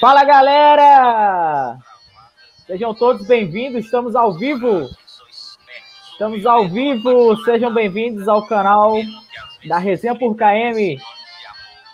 [0.00, 1.78] Fala galera!
[2.66, 4.88] Sejam todos bem-vindos, estamos ao vivo.
[6.12, 8.94] Estamos ao vivo, sejam bem-vindos ao canal
[9.66, 10.98] da Resenha por KM.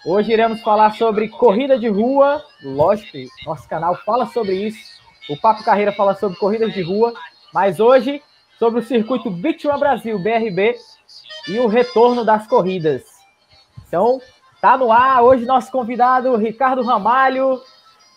[0.05, 5.01] Hoje iremos falar sobre corrida de rua, lógico, nosso canal fala sobre isso.
[5.29, 7.13] O Papo Carreira fala sobre corridas de rua,
[7.53, 8.23] mas hoje
[8.59, 10.77] sobre o circuito Beach Brasil, BRB,
[11.49, 13.03] e o retorno das corridas.
[13.87, 14.21] Então,
[14.61, 17.61] tá no ar hoje nosso convidado Ricardo Ramalho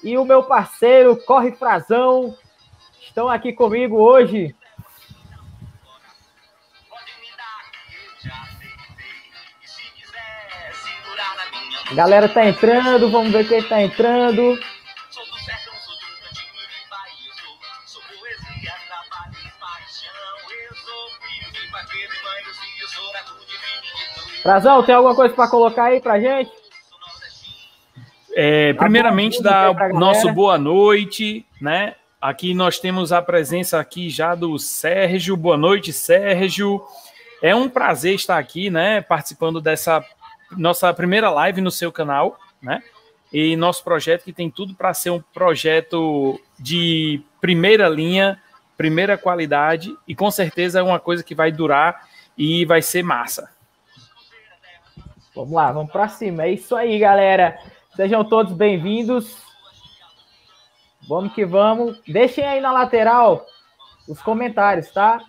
[0.03, 2.35] e o meu parceiro Corre Frazão
[3.01, 4.55] estão aqui comigo hoje.
[11.93, 14.59] Galera tá entrando, vamos ver quem tá entrando.
[24.41, 26.51] Frazão, tem alguma coisa para colocar aí pra gente?
[28.33, 31.95] É, primeiramente, dar nosso boa noite, né?
[32.21, 35.35] Aqui nós temos a presença aqui já do Sérgio.
[35.35, 36.81] Boa noite, Sérgio.
[37.41, 40.03] É um prazer estar aqui, né, participando dessa
[40.57, 42.83] nossa primeira live no seu canal, né?
[43.31, 48.41] E nosso projeto que tem tudo para ser um projeto de primeira linha,
[48.75, 53.49] primeira qualidade e com certeza é uma coisa que vai durar e vai ser massa.
[55.39, 56.43] Vamos lá, vamos para cima.
[56.43, 57.57] É isso aí, galera.
[57.95, 59.41] Sejam todos bem-vindos.
[61.07, 61.97] Vamos que vamos.
[62.05, 63.45] Deixem aí na lateral
[64.05, 65.21] os comentários, tá?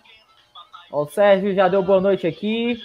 [0.91, 2.77] Ó, o Sérgio já deu boa noite aqui.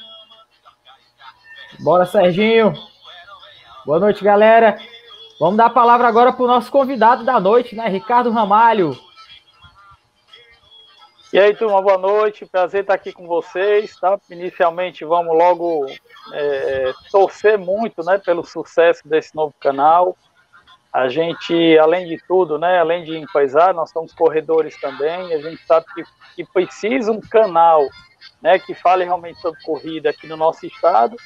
[1.80, 2.72] Bora, Serginho.
[3.84, 4.78] Boa noite, galera.
[5.40, 7.88] Vamos dar a palavra agora para o nosso convidado da noite, né?
[7.88, 8.96] Ricardo Ramalho.
[11.32, 12.46] E aí, turma, boa noite.
[12.46, 14.16] Prazer estar aqui com vocês, tá?
[14.30, 15.84] Inicialmente, vamos logo
[16.32, 20.16] é, torcer muito, né, pelo sucesso desse novo canal.
[20.92, 25.34] A gente, além de tudo, né, além de empresário, nós somos corredores também.
[25.34, 26.04] A gente sabe que,
[26.36, 27.84] que precisa um canal,
[28.40, 31.16] né, que fale realmente sobre corrida aqui no nosso estado.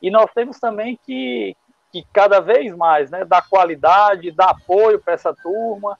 [0.00, 1.54] E nós temos também que,
[1.92, 5.98] que cada vez mais, né, dar qualidade, dar apoio para essa turma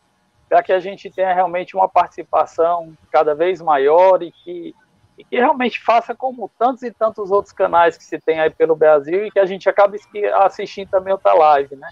[0.50, 4.74] para que a gente tenha realmente uma participação cada vez maior e que,
[5.16, 8.74] e que realmente faça como tantos e tantos outros canais que se tem aí pelo
[8.74, 10.00] Brasil e que a gente acabe
[10.42, 11.88] assistindo também outra live, né?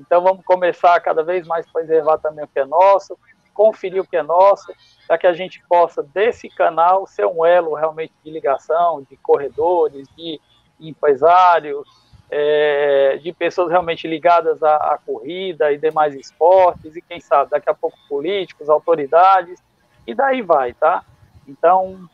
[0.00, 3.18] Então vamos começar a cada vez mais preservar também o que é nosso,
[3.52, 4.72] conferir o que é nosso,
[5.06, 10.08] para que a gente possa, desse canal, ser um elo realmente de ligação, de corredores,
[10.16, 10.40] de
[10.80, 11.86] empresários,
[12.30, 17.70] é, de pessoas realmente ligadas à, à, corrida e demais esportes, e quem sabe, daqui
[17.70, 19.62] a pouco políticos, autoridades,
[20.06, 21.04] e daí vai, tá?
[21.46, 22.08] Então,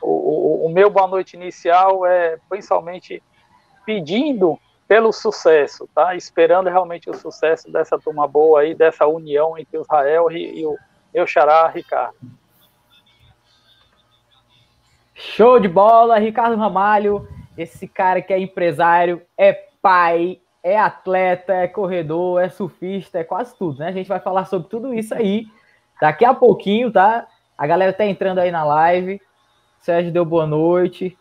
[0.00, 3.22] o, o, o meu boa noite inicial é principalmente
[3.86, 4.58] pedindo
[4.88, 6.14] pelo sucesso, tá?
[6.16, 10.66] Esperando realmente o sucesso dessa turma boa aí, dessa união entre o Israel e, e
[10.66, 10.76] o
[11.14, 12.16] meu xará Ricardo.
[15.14, 21.66] Show de bola, Ricardo Ramalho esse cara que é empresário, é pai, é atleta, é
[21.66, 23.88] corredor, é surfista, é quase tudo, né?
[23.88, 25.46] A gente vai falar sobre tudo isso aí
[26.00, 27.26] daqui a pouquinho, tá?
[27.56, 29.20] A galera tá entrando aí na live.
[29.80, 31.16] Sérgio deu boa noite.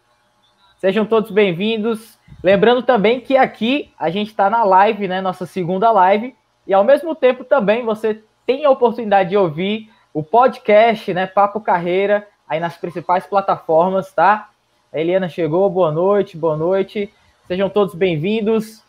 [0.77, 2.19] Sejam todos bem-vindos.
[2.43, 5.21] Lembrando também que aqui a gente está na live, né?
[5.21, 6.35] Nossa segunda live.
[6.65, 11.25] E ao mesmo tempo também você tem a oportunidade de ouvir o podcast, né?
[11.25, 14.50] Papo Carreira, aí nas principais plataformas, tá?
[14.93, 17.09] A Eliana chegou, boa noite, boa noite.
[17.47, 18.83] Sejam todos bem-vindos.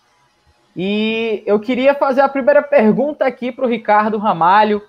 [0.76, 4.82] E eu queria fazer a primeira pergunta aqui para o Ricardo Ramalho.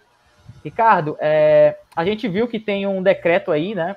[0.65, 3.95] Ricardo, é, a gente viu que tem um decreto aí, né?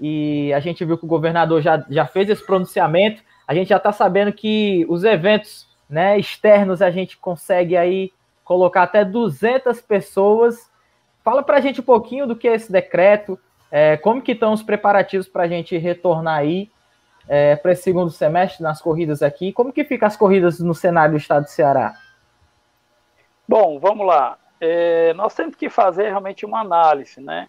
[0.00, 3.22] E a gente viu que o governador já, já fez esse pronunciamento.
[3.46, 8.12] A gente já está sabendo que os eventos né, externos a gente consegue aí
[8.42, 10.68] colocar até 200 pessoas.
[11.22, 13.38] Fala para a gente um pouquinho do que é esse decreto,
[13.70, 16.70] é, como que estão os preparativos para a gente retornar aí
[17.28, 19.52] é, para esse segundo semestre nas corridas aqui?
[19.52, 21.94] Como que ficam as corridas no cenário do estado do Ceará?
[23.48, 24.38] Bom, vamos lá.
[24.60, 27.48] É, nós temos que fazer realmente uma análise, né?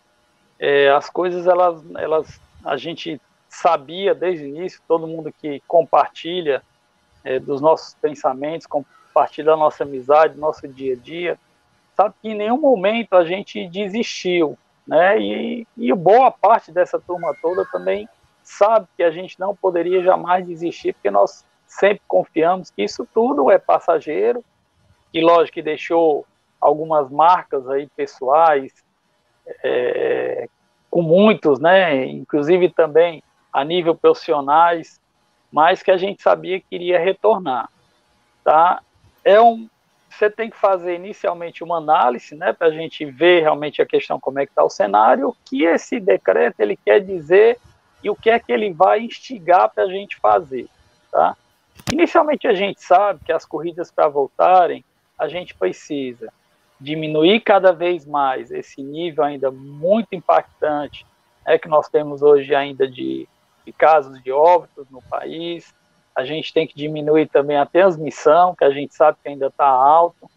[0.59, 6.61] É, as coisas, elas, elas, a gente sabia desde o início, todo mundo que compartilha
[7.23, 11.39] é, dos nossos pensamentos, compartilha a nossa amizade, nosso dia a dia,
[11.95, 15.19] sabe que em nenhum momento a gente desistiu, né?
[15.19, 18.07] E, e boa parte dessa turma toda também
[18.43, 23.51] sabe que a gente não poderia jamais desistir, porque nós sempre confiamos que isso tudo
[23.51, 24.43] é passageiro,
[25.13, 26.25] e lógico que deixou
[26.59, 28.73] algumas marcas aí pessoais,
[29.63, 30.47] é,
[30.89, 32.05] com muitos, né?
[32.05, 34.99] Inclusive também a nível profissionais,
[35.51, 37.69] mas que a gente sabia que iria retornar,
[38.43, 38.81] tá?
[39.27, 39.67] é um,
[40.17, 44.19] você tem que fazer inicialmente uma análise, né, para a gente ver realmente a questão
[44.19, 47.59] como é que está o cenário, o que esse decreto ele quer dizer
[48.03, 50.67] e o que é que ele vai instigar para a gente fazer,
[51.11, 51.35] tá?
[51.91, 54.83] Inicialmente a gente sabe que as corridas para voltarem,
[55.17, 56.31] a gente precisa
[56.79, 61.05] diminuir cada vez mais esse nível ainda muito impactante
[61.45, 63.27] é que nós temos hoje ainda de,
[63.65, 65.73] de casos de óbitos no país,
[66.17, 69.67] a gente tem que diminuir também a transmissão, que a gente sabe que ainda está
[69.67, 70.27] alto,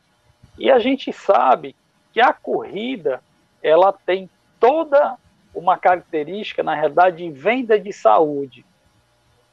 [0.59, 1.75] e a gente sabe
[2.13, 3.23] que a corrida
[3.63, 4.29] ela tem
[4.61, 5.17] toda
[5.55, 8.63] uma característica, na realidade, de venda de saúde.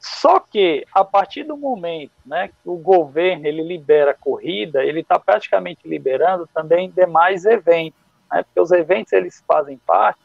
[0.01, 4.99] Só que a partir do momento né, que o governo ele libera a corrida, ele
[4.99, 10.19] está praticamente liberando também demais eventos, né, porque os eventos eles fazem parte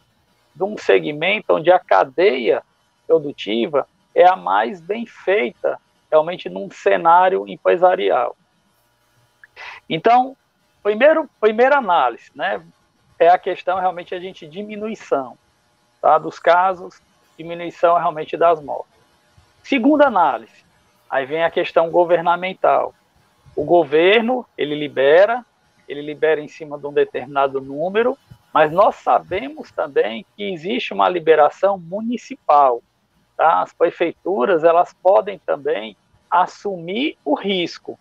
[0.53, 2.61] de um segmento onde a cadeia
[3.07, 5.79] produtiva é a mais bem feita
[6.13, 8.37] realmente num cenário empresarial.
[9.89, 10.37] Então,
[10.83, 12.63] primeiro, primeira análise, né,
[13.19, 15.39] é a questão realmente a gente diminuição,
[16.03, 17.01] tá, dos casos,
[17.39, 18.93] diminuição realmente das mortes.
[19.63, 20.65] Segunda análise,
[21.09, 22.95] aí vem a questão governamental.
[23.57, 25.45] O governo, ele libera,
[25.89, 28.19] ele libera em cima de um determinado número,
[28.53, 32.83] mas nós sabemos também que existe uma liberação municipal.
[33.37, 33.63] Tá?
[33.63, 35.97] As prefeituras elas podem também
[36.33, 37.99] assumir o risco,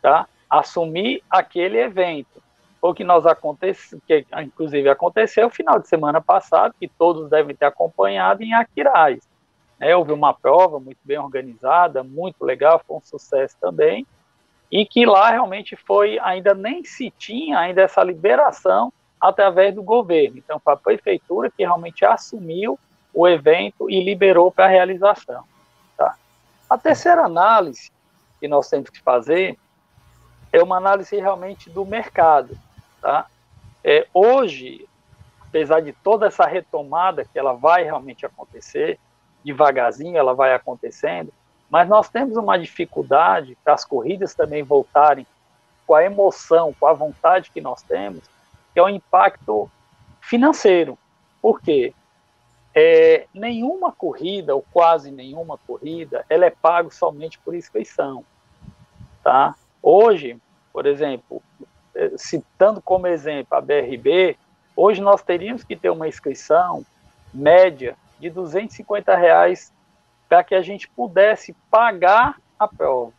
[0.00, 0.26] tá?
[0.48, 2.42] Assumir aquele evento.
[2.80, 7.66] O que nós acontece, que inclusive aconteceu final de semana passado, que todos devem ter
[7.66, 9.28] acompanhado em Aquiraz.
[9.78, 14.06] É, houve uma prova muito bem organizada, muito legal, foi um sucesso também,
[14.70, 20.38] e que lá realmente foi, ainda nem se tinha ainda essa liberação através do governo.
[20.38, 22.78] Então, foi a prefeitura que realmente assumiu
[23.12, 25.44] o evento e liberou para a realização.
[26.68, 27.90] A terceira análise
[28.40, 29.58] que nós temos que fazer
[30.52, 32.58] é uma análise realmente do mercado.
[33.00, 33.26] Tá?
[33.82, 34.88] É, hoje,
[35.42, 38.98] apesar de toda essa retomada que ela vai realmente acontecer,
[39.44, 41.32] devagarzinho ela vai acontecendo,
[41.68, 45.26] mas nós temos uma dificuldade para as corridas também voltarem
[45.86, 48.22] com a emoção, com a vontade que nós temos,
[48.72, 49.70] que é o impacto
[50.20, 50.98] financeiro.
[51.42, 51.92] Por quê?
[52.74, 58.24] É, nenhuma corrida, ou quase nenhuma corrida, ela é pago somente por inscrição.
[59.22, 59.54] Tá?
[59.82, 60.36] Hoje,
[60.72, 61.40] por exemplo,
[61.94, 64.36] é, citando como exemplo a BRB,
[64.76, 66.84] hoje nós teríamos que ter uma inscrição
[67.32, 69.72] média de 250 reais
[70.28, 73.12] para que a gente pudesse pagar a prova.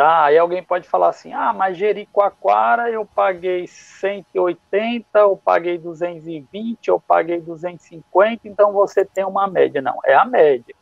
[0.00, 0.24] Tá?
[0.24, 6.98] Aí alguém pode falar assim, ah, mas Jericoacoara eu paguei 180, eu paguei 220, eu
[6.98, 9.82] paguei 250, então você tem uma média.
[9.82, 10.74] Não, é a média.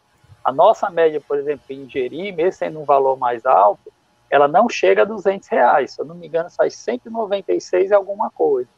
[0.45, 3.93] A nossa média, por exemplo, em Jeri, mesmo sendo um valor mais alto,
[4.31, 5.95] ela não chega a 200 reais.
[5.95, 8.71] Se eu não me engano, sai 196 e alguma coisa.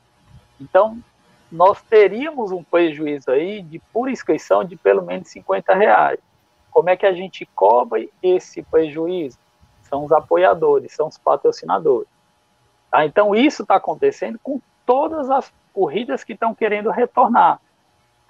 [0.59, 0.99] Então,
[1.53, 6.19] nós teríamos um prejuízo aí de por inscrição de pelo menos 50 reais.
[6.71, 9.37] Como é que a gente cobre esse prejuízo?
[9.91, 12.09] São os apoiadores, são os patrocinadores.
[12.91, 13.05] Tá?
[13.05, 17.61] Então, isso está acontecendo com todas as corridas que estão querendo retornar.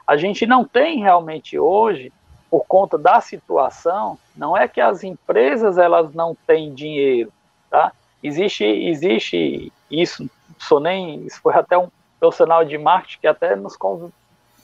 [0.07, 2.12] A gente não tem realmente hoje,
[2.51, 7.33] por conta da situação, não é que as empresas elas não têm dinheiro,
[7.71, 7.93] tá?
[8.23, 13.79] Existe, existe isso, sou nem, isso foi até um profissional de marketing que até nos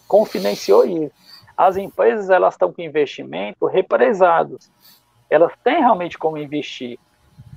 [0.06, 1.14] confidenciou isso.
[1.56, 4.68] As empresas elas estão com investimento represados
[5.30, 6.98] elas têm realmente como investir.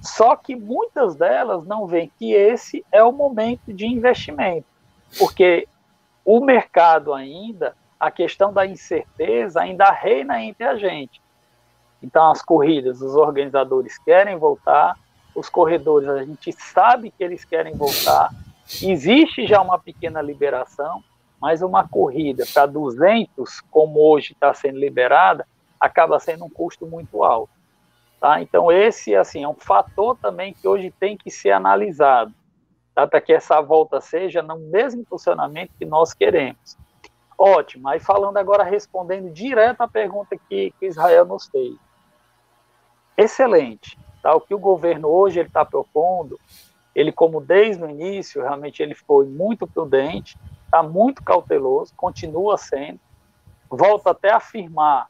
[0.02, 4.66] Só que muitas delas não veem que esse é o momento de investimento,
[5.18, 5.68] porque
[6.24, 11.22] o mercado ainda, a questão da incerteza ainda reina entre a gente.
[12.02, 14.96] Então, as corridas, os organizadores querem voltar,
[15.36, 18.30] os corredores, a gente sabe que eles querem voltar,
[18.82, 21.04] existe já uma pequena liberação,
[21.42, 25.46] mas uma corrida para 200, como hoje está sendo liberada,
[25.80, 27.59] acaba sendo um custo muito alto.
[28.20, 28.42] Tá?
[28.42, 32.34] Então, esse assim, é um fator também que hoje tem que ser analisado,
[32.94, 33.08] tá?
[33.08, 36.78] para que essa volta seja no mesmo funcionamento que nós queremos.
[37.38, 41.78] Ótimo, aí falando agora, respondendo direto à pergunta que, que Israel nos fez.
[43.16, 43.98] Excelente.
[44.22, 44.36] Tá?
[44.36, 46.38] O que o governo hoje está propondo,
[46.94, 53.00] ele, como desde o início, realmente ele foi muito prudente, está muito cauteloso, continua sendo,
[53.70, 55.08] volta até a afirmar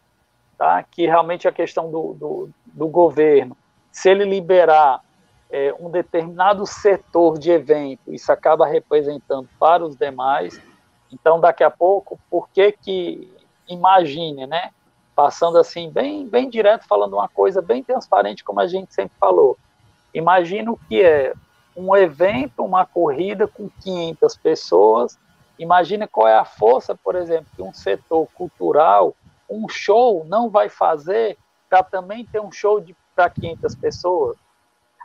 [0.59, 0.83] tá?
[0.83, 3.55] que realmente a questão do, do, do governo,
[3.89, 5.01] se ele liberar
[5.49, 10.61] é, um determinado setor de evento, isso acaba representando para os demais.
[11.11, 13.33] Então, daqui a pouco, por que que,
[13.69, 14.71] imagine, né?
[15.15, 19.57] Passando assim, bem, bem direto, falando uma coisa bem transparente, como a gente sempre falou.
[20.13, 21.33] Imagina o que é
[21.75, 25.17] um evento, uma corrida com 500 pessoas.
[25.57, 29.15] Imagina qual é a força, por exemplo, que um setor cultural,
[29.49, 31.37] um show não vai fazer
[31.69, 32.83] para também ter um show
[33.15, 34.37] para 500 pessoas.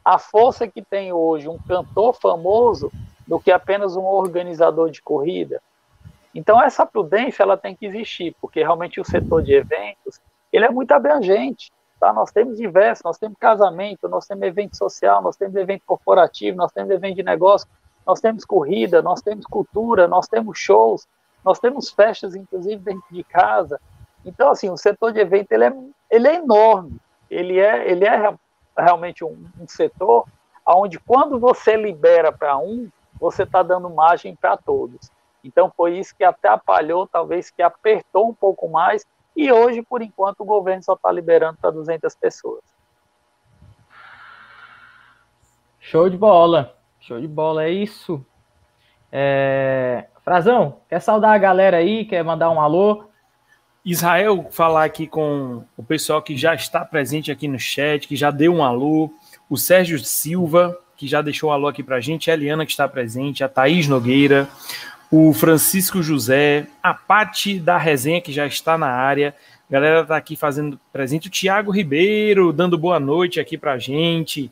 [0.04, 2.90] A força que tem hoje um cantor famoso
[3.26, 5.62] do que apenas um organizador de corrida.
[6.34, 10.20] Então essa prudência ela tem que existir, porque realmente o setor de eventos
[10.52, 11.72] ele é muito abrangente.
[11.98, 12.12] Tá?
[12.12, 16.70] Nós temos diversos, nós temos casamento, nós temos evento social, nós temos evento corporativo, nós
[16.70, 17.68] temos evento de negócio,
[18.06, 21.08] nós temos corrida, nós temos cultura, nós temos shows,
[21.44, 23.80] nós temos festas, inclusive, dentro de casa.
[24.24, 25.72] Então, assim, o setor de evento ele é,
[26.10, 26.96] ele é enorme.
[27.30, 28.34] Ele é, ele é
[28.76, 30.26] realmente um, um setor
[30.66, 32.88] onde, quando você libera para um,
[33.20, 35.10] você está dando margem para todos.
[35.42, 39.04] Então, foi isso que atrapalhou, talvez que apertou um pouco mais,
[39.36, 42.62] e hoje, por enquanto, o governo só está liberando para 200 pessoas.
[45.80, 48.24] Show de bola, show de bola, é isso.
[49.12, 50.06] É...
[50.24, 53.04] Frazão, quer saudar a galera aí, quer mandar um alô?
[53.84, 58.30] Israel, falar aqui com o pessoal que já está presente aqui no chat, que já
[58.30, 59.12] deu um alô,
[59.48, 62.70] o Sérgio Silva, que já deixou um alô aqui para a gente, a Eliana, que
[62.70, 64.48] está presente, a Thaís Nogueira,
[65.10, 69.34] o Francisco José, a Pati da Resenha, que já está na área.
[69.68, 71.28] A galera está aqui fazendo presente.
[71.28, 74.50] O Tiago Ribeiro, dando boa noite aqui para a gente.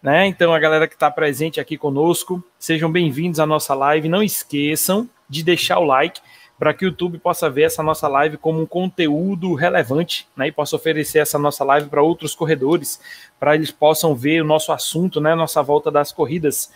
[0.00, 0.26] Né?
[0.28, 4.08] Então, a galera que está presente aqui conosco, sejam bem-vindos à nossa live.
[4.08, 6.20] Não esqueçam de deixar o like
[6.60, 10.52] para que o YouTube possa ver essa nossa live como um conteúdo relevante, né, e
[10.52, 13.00] possa oferecer essa nossa live para outros corredores,
[13.40, 16.70] para eles possam ver o nosso assunto, né, nossa volta das corridas.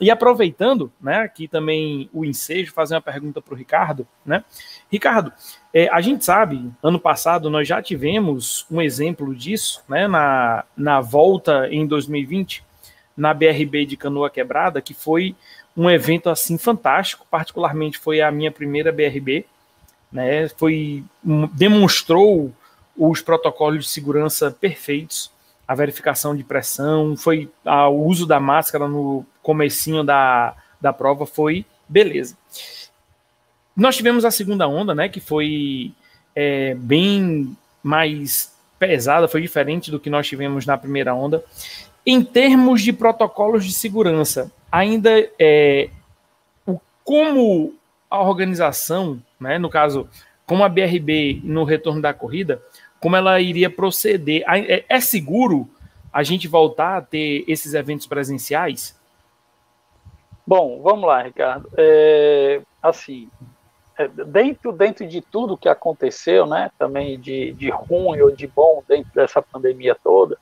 [0.00, 4.42] E aproveitando, né, aqui também o ensejo, fazer uma pergunta para o Ricardo, né?
[4.90, 5.30] Ricardo,
[5.74, 11.02] é, a gente sabe, ano passado nós já tivemos um exemplo disso, né, na, na
[11.02, 12.64] volta em 2020,
[13.14, 15.36] na BRB de Canoa Quebrada, que foi
[15.76, 19.44] um evento assim fantástico, particularmente foi a minha primeira BRB,
[20.10, 20.48] né?
[20.48, 21.04] Foi
[21.52, 22.52] demonstrou
[22.96, 25.30] os protocolos de segurança perfeitos,
[25.68, 31.26] a verificação de pressão, foi a, o uso da máscara no comecinho da, da prova
[31.26, 32.36] foi beleza.
[33.76, 35.08] Nós tivemos a segunda onda, né?
[35.08, 35.92] Que foi
[36.34, 41.44] é, bem mais pesada, foi diferente do que nós tivemos na primeira onda.
[42.06, 45.90] Em termos de protocolos de segurança, ainda é
[46.64, 47.74] o, como
[48.08, 50.08] a organização, né, no caso,
[50.46, 52.62] como a BRB no retorno da corrida,
[53.00, 54.44] como ela iria proceder.
[54.46, 55.68] É, é seguro
[56.12, 58.98] a gente voltar a ter esses eventos presenciais?
[60.46, 61.68] Bom, vamos lá, Ricardo.
[61.76, 63.28] É, assim,
[63.98, 68.82] é, dentro, dentro de tudo que aconteceu, né, também de, de ruim ou de bom
[68.88, 70.38] dentro dessa pandemia toda,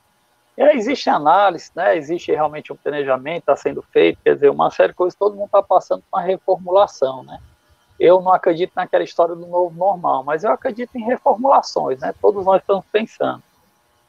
[0.56, 1.96] é, existe análise, né?
[1.96, 5.46] existe realmente um planejamento, está sendo feito, quer dizer, uma série de coisas, todo mundo
[5.46, 7.40] está passando por uma reformulação, né?
[7.98, 12.12] Eu não acredito naquela história do novo normal, mas eu acredito em reformulações, né?
[12.20, 13.42] Todos nós estamos pensando.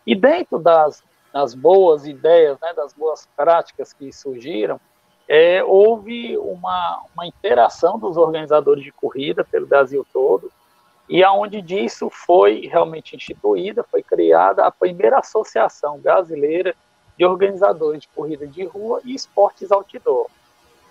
[0.06, 4.80] E dentro das, das boas ideias, né, das boas práticas que surgiram,
[5.28, 10.52] é, houve uma, uma interação dos organizadores de corrida pelo Brasil todo,
[11.08, 16.76] e aonde disso foi realmente instituída, foi criada a primeira associação brasileira
[17.18, 20.28] de organizadores de corrida de rua e esportes outdoor.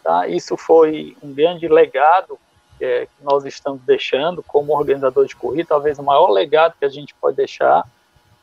[0.02, 0.28] Tá?
[0.28, 2.38] Isso foi um grande legado
[2.80, 6.88] é, que nós estamos deixando como organizador de corrida, talvez o maior legado que a
[6.88, 7.84] gente pode deixar.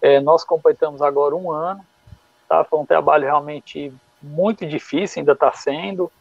[0.02, 1.86] É, nós completamos agora um ano,
[2.50, 2.64] tá?
[2.64, 6.12] foi um trabalho realmente muito difícil, ainda está sendo,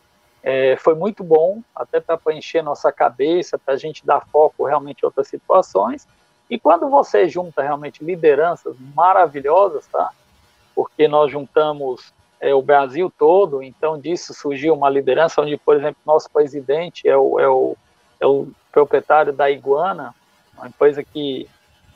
[0.43, 5.03] é, foi muito bom, até para preencher nossa cabeça, para a gente dar foco realmente
[5.03, 6.07] em outras situações.
[6.49, 10.11] E quando você junta realmente lideranças maravilhosas, tá?
[10.75, 16.01] Porque nós juntamos é, o Brasil todo, então disso surgiu uma liderança onde, por exemplo,
[16.07, 17.77] nosso presidente é o, é o,
[18.19, 20.15] é o proprietário da Iguana,
[20.57, 21.49] uma empresa que,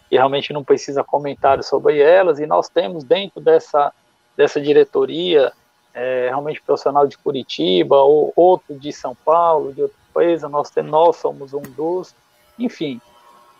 [0.08, 3.92] que realmente não precisa comentário sobre elas, e nós temos dentro dessa,
[4.36, 5.52] dessa diretoria
[5.94, 11.16] é, realmente profissional de Curitiba, ou outro de São Paulo, de outra coisa, nós, nós
[11.16, 12.14] somos um dos,
[12.58, 13.00] enfim.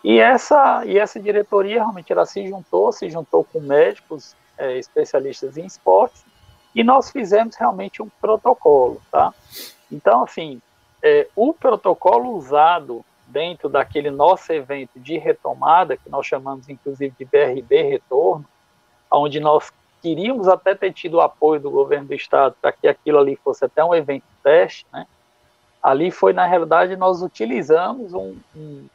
[0.02, 5.56] E essa, e essa diretoria realmente ela se juntou, se juntou com médicos é, especialistas
[5.56, 6.24] em esportes,
[6.74, 9.32] e nós fizemos realmente um protocolo, tá?
[9.90, 10.60] Então, assim,
[11.00, 17.24] é, o protocolo usado dentro daquele nosso evento de retomada, que nós chamamos inclusive de
[17.24, 18.44] BRB Retorno,
[19.10, 19.72] onde nós
[20.04, 23.64] queríamos até ter tido o apoio do governo do estado para que aquilo ali fosse
[23.64, 25.06] até um evento teste, né?
[25.82, 28.86] Ali foi, na realidade, nós utilizamos um, um,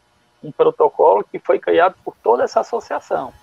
[0.44, 3.34] um protocolo que foi criado por toda essa associação,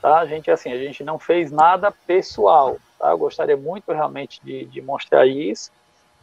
[0.00, 0.18] tá?
[0.18, 3.10] A gente, assim, a gente não fez nada pessoal, Tá?
[3.10, 5.72] Eu gostaria muito realmente de, de mostrar isso.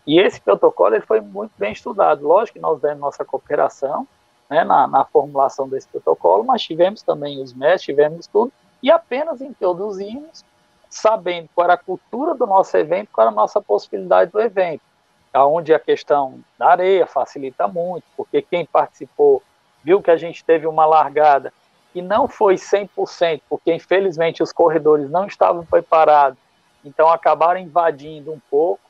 [0.08, 2.26] E esse protocolo ele foi muito bem estudado.
[2.26, 4.08] Lógico que nós demos nossa cooperação
[4.50, 8.52] né, na, na, formulação desse protocolo, mas tivemos também os mestres, tivemos tudo,
[8.82, 10.44] e apenas introduzimos,
[10.90, 14.82] sabendo qual era a cultura do nosso evento, qual era a nossa possibilidade do evento.
[15.34, 19.44] Onde a questão da areia facilita muito, porque quem participou
[19.84, 21.54] viu que a gente teve uma largada
[21.94, 26.38] que não foi 100%, porque infelizmente os corredores não estavam preparados,
[26.84, 28.82] então acabaram invadindo um pouco,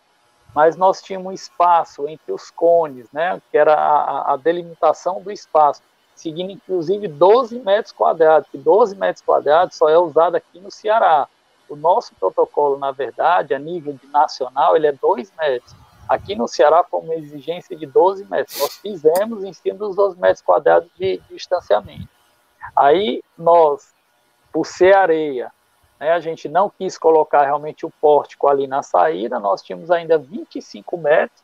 [0.54, 5.32] mas nós tínhamos um espaço entre os cones, né, que era a, a delimitação do
[5.32, 5.82] espaço,
[6.16, 11.28] seguindo inclusive 12 metros quadrados, que 12 metros quadrados só é usado aqui no Ceará.
[11.70, 15.76] O nosso protocolo, na verdade, a nível nacional, ele é 2 metros.
[16.08, 20.20] Aqui no Ceará, com uma exigência de 12 metros, nós fizemos em cima dos 12
[20.20, 22.10] metros quadrados de, de distanciamento.
[22.76, 23.94] Aí nós,
[24.52, 25.52] por ser areia,
[26.00, 30.18] né, a gente não quis colocar realmente o pórtico ali na saída, nós tínhamos ainda
[30.18, 31.44] 25 metros,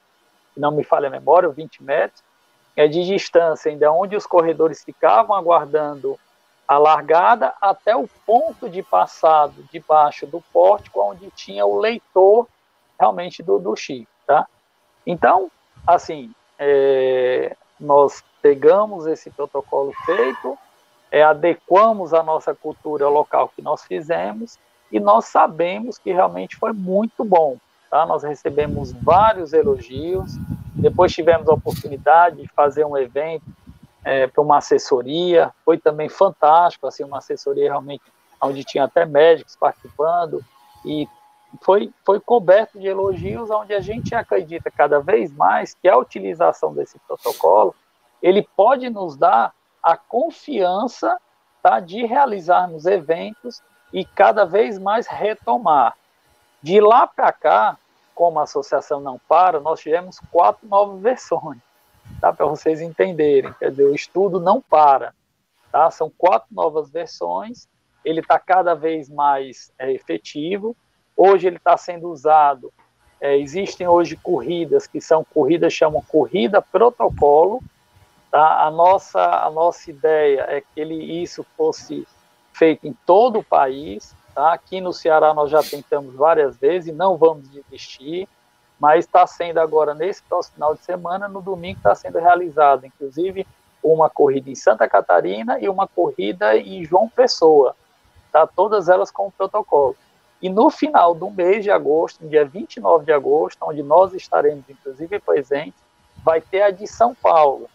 [0.57, 2.23] não me falha a memória, 20 metros,
[2.75, 6.19] é de distância ainda onde os corredores ficavam aguardando
[6.67, 12.47] a largada até o ponto de passado debaixo do pórtico, onde tinha o leitor
[12.99, 14.47] realmente do, do chip, tá?
[15.05, 15.51] Então,
[15.85, 20.57] assim, é, nós pegamos esse protocolo feito,
[21.11, 24.57] é, adequamos a nossa cultura local que nós fizemos
[24.91, 27.57] e nós sabemos que realmente foi muito bom.
[27.89, 28.05] Tá?
[28.05, 30.33] Nós recebemos vários elogios,
[30.73, 33.45] depois tivemos a oportunidade de fazer um evento
[34.05, 38.03] é, para uma assessoria, foi também fantástico, assim, uma assessoria realmente
[38.39, 40.45] onde tinha até médicos participando
[40.85, 41.09] e
[41.61, 46.73] foi, foi coberto de elogios, onde a gente acredita cada vez mais que a utilização
[46.73, 47.73] desse protocolo
[48.21, 51.17] ele pode nos dar a confiança
[51.63, 55.95] tá, de realizarmos eventos e cada vez mais retomar.
[56.61, 57.77] De lá para cá,
[58.13, 61.59] como a associação não para, nós tivemos quatro novas versões,
[62.19, 63.53] tá, para vocês entenderem.
[63.53, 65.13] Quer dizer, o estudo não para.
[65.71, 65.89] Tá?
[65.91, 67.67] São quatro novas versões,
[68.03, 70.75] ele está cada vez mais é, efetivo.
[71.17, 72.71] Hoje ele está sendo usado.
[73.19, 77.61] É, existem hoje corridas que são corridas, chamam corrida protocolo,
[78.35, 78.65] Tá?
[78.65, 82.05] A, nossa, a nossa ideia é que ele, isso fosse
[82.51, 84.13] feito em todo o país.
[84.33, 84.51] Tá?
[84.51, 88.27] Aqui no Ceará nós já tentamos várias vezes e não vamos desistir,
[88.79, 93.47] mas está sendo agora, nesse próximo final de semana, no domingo está sendo realizado, inclusive,
[93.83, 97.75] uma corrida em Santa Catarina e uma corrida em João Pessoa.
[98.31, 98.45] Tá?
[98.47, 99.95] Todas elas com o protocolo.
[100.41, 104.63] E no final do mês de agosto, no dia 29 de agosto, onde nós estaremos,
[104.69, 105.79] inclusive, presentes,
[106.23, 107.69] vai ter a de São Paulo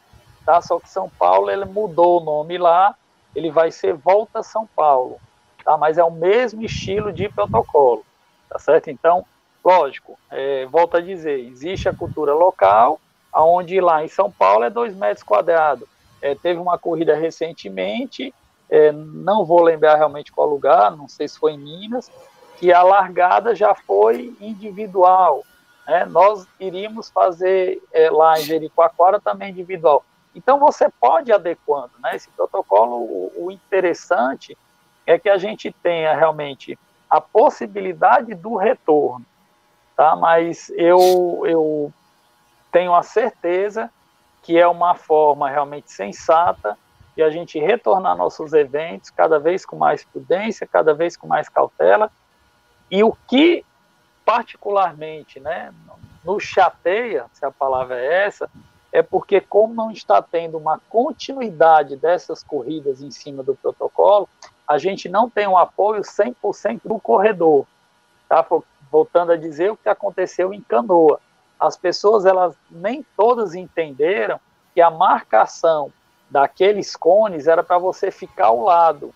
[0.44, 0.60] tá?
[0.60, 2.94] Só que São Paulo ele mudou o nome lá,
[3.34, 5.20] ele vai ser Volta São Paulo,
[5.64, 5.76] tá?
[5.76, 8.04] Mas é o mesmo estilo de protocolo,
[8.48, 8.90] tá certo?
[8.90, 9.24] Então,
[9.64, 13.00] lógico, é, volto a dizer, existe a cultura local,
[13.32, 15.88] aonde lá em São Paulo é dois metros quadrados.
[16.20, 18.34] É, teve uma corrida recentemente,
[18.68, 22.10] é, não vou lembrar realmente qual lugar, não sei se foi em Minas,
[22.58, 25.44] que a largada já foi individual.
[25.86, 26.04] Né?
[26.04, 30.04] Nós iríamos fazer é, lá em Jericoacoara também individual.
[30.34, 32.14] Então você pode adequando, né?
[32.14, 34.56] Esse protocolo, o, o interessante
[35.04, 39.26] é que a gente tenha realmente a possibilidade do retorno,
[40.00, 40.16] tá?
[40.16, 41.92] Mas eu, eu
[42.72, 43.90] tenho a certeza
[44.42, 46.78] que é uma forma realmente sensata
[47.14, 51.50] de a gente retornar nossos eventos cada vez com mais prudência, cada vez com mais
[51.50, 52.10] cautela.
[52.90, 53.62] E o que
[54.24, 55.70] particularmente, né,
[56.24, 58.48] nos chateia, se a palavra é essa,
[58.90, 64.26] é porque, como não está tendo uma continuidade dessas corridas em cima do protocolo,
[64.66, 67.66] a gente não tem um apoio 100% do corredor.
[68.30, 68.42] Tá?
[68.90, 71.20] Voltando a dizer o que aconteceu em Canoa.
[71.58, 74.40] As pessoas, elas nem todas entenderam
[74.74, 75.92] que a marcação
[76.30, 79.14] daqueles cones era para você ficar ao lado,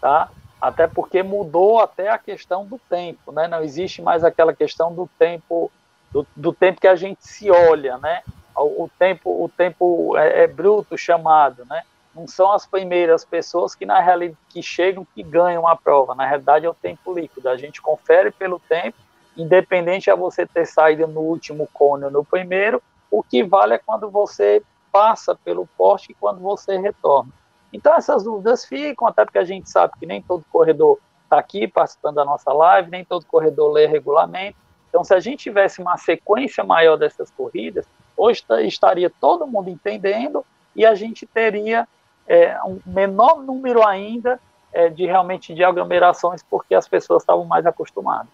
[0.00, 0.28] tá?
[0.60, 3.48] Até porque mudou até a questão do tempo, né?
[3.48, 5.70] Não existe mais aquela questão do tempo
[6.10, 8.22] do, do tempo que a gente se olha, né?
[8.60, 11.82] o tempo, o tempo é, é, bruto chamado, né?
[12.18, 16.16] Não são as primeiras pessoas que na realidade que chegam que ganham a prova.
[16.16, 17.48] Na realidade é o tempo líquido.
[17.48, 18.98] A gente confere pelo tempo,
[19.36, 23.78] independente a você ter saído no último cone ou no primeiro, o que vale é
[23.78, 27.30] quando você passa pelo poste e quando você retorna.
[27.72, 31.68] Então essas dúvidas ficam, até porque a gente sabe que nem todo corredor está aqui
[31.68, 34.56] participando da nossa live, nem todo corredor lê regulamento.
[34.88, 40.44] Então, se a gente tivesse uma sequência maior dessas corridas, hoje estaria todo mundo entendendo
[40.74, 41.86] e a gente teria
[42.28, 44.38] é, um menor número ainda
[44.72, 48.28] é, de realmente de aglomerações porque as pessoas estavam mais acostumadas.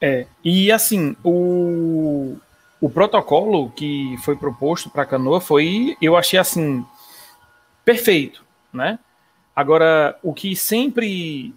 [0.00, 2.36] É, e assim, o,
[2.80, 6.84] o protocolo que foi proposto para a canoa foi, eu achei assim,
[7.84, 8.98] perfeito, né?
[9.54, 11.54] Agora, o que sempre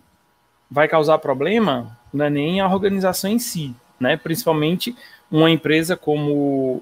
[0.70, 4.16] vai causar problema não é nem a organização em si, né?
[4.16, 4.96] Principalmente
[5.32, 6.82] uma empresa como,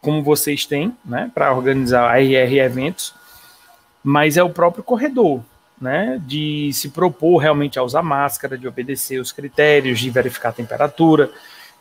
[0.00, 1.30] como vocês têm, né?
[1.34, 3.14] Para organizar RR Eventos,
[4.02, 5.42] mas é o próprio corredor,
[5.80, 6.20] né?
[6.26, 11.30] De se propor realmente a usar máscara, de obedecer os critérios, de verificar a temperatura,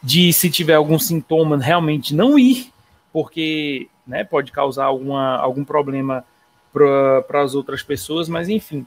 [0.01, 2.71] de se tiver algum sintoma realmente não ir,
[3.11, 6.25] porque né, pode causar alguma, algum problema
[6.71, 8.85] para as outras pessoas, mas enfim,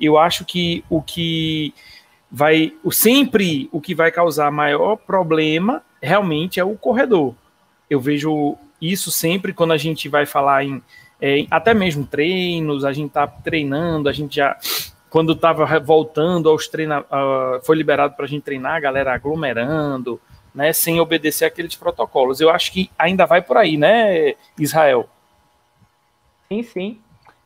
[0.00, 1.74] eu acho que o que
[2.30, 7.34] vai, o sempre o que vai causar maior problema realmente é o corredor.
[7.88, 8.56] Eu vejo
[8.92, 10.82] isso sempre quando a gente vai falar em
[11.20, 14.56] é, até mesmo treinos, a gente tá treinando, a gente já
[15.14, 20.20] quando estava voltando aos treinos, uh, foi liberado para a gente treinar, a galera aglomerando,
[20.52, 22.40] né, sem obedecer aqueles protocolos.
[22.40, 25.08] Eu acho que ainda vai por aí, né, Israel?
[26.48, 27.00] Sim, sim.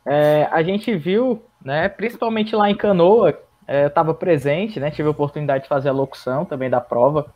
[0.07, 5.09] É, a gente viu, né, principalmente lá em Canoa, é, eu estava presente, né, tive
[5.09, 7.27] a oportunidade de fazer a locução também da prova,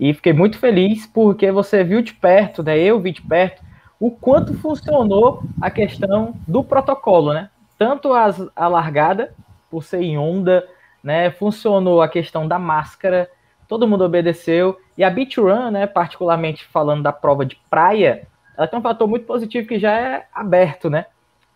[0.00, 3.62] e fiquei muito feliz porque você viu de perto, né, eu vi de perto,
[4.00, 7.50] o quanto funcionou a questão do protocolo, né?
[7.78, 9.34] Tanto as, a largada,
[9.70, 10.66] por ser em onda,
[11.04, 13.30] né, funcionou a questão da máscara,
[13.68, 18.66] todo mundo obedeceu, e a beach run, né, particularmente falando da prova de praia, ela
[18.66, 21.04] tem um fator muito positivo que já é aberto, né?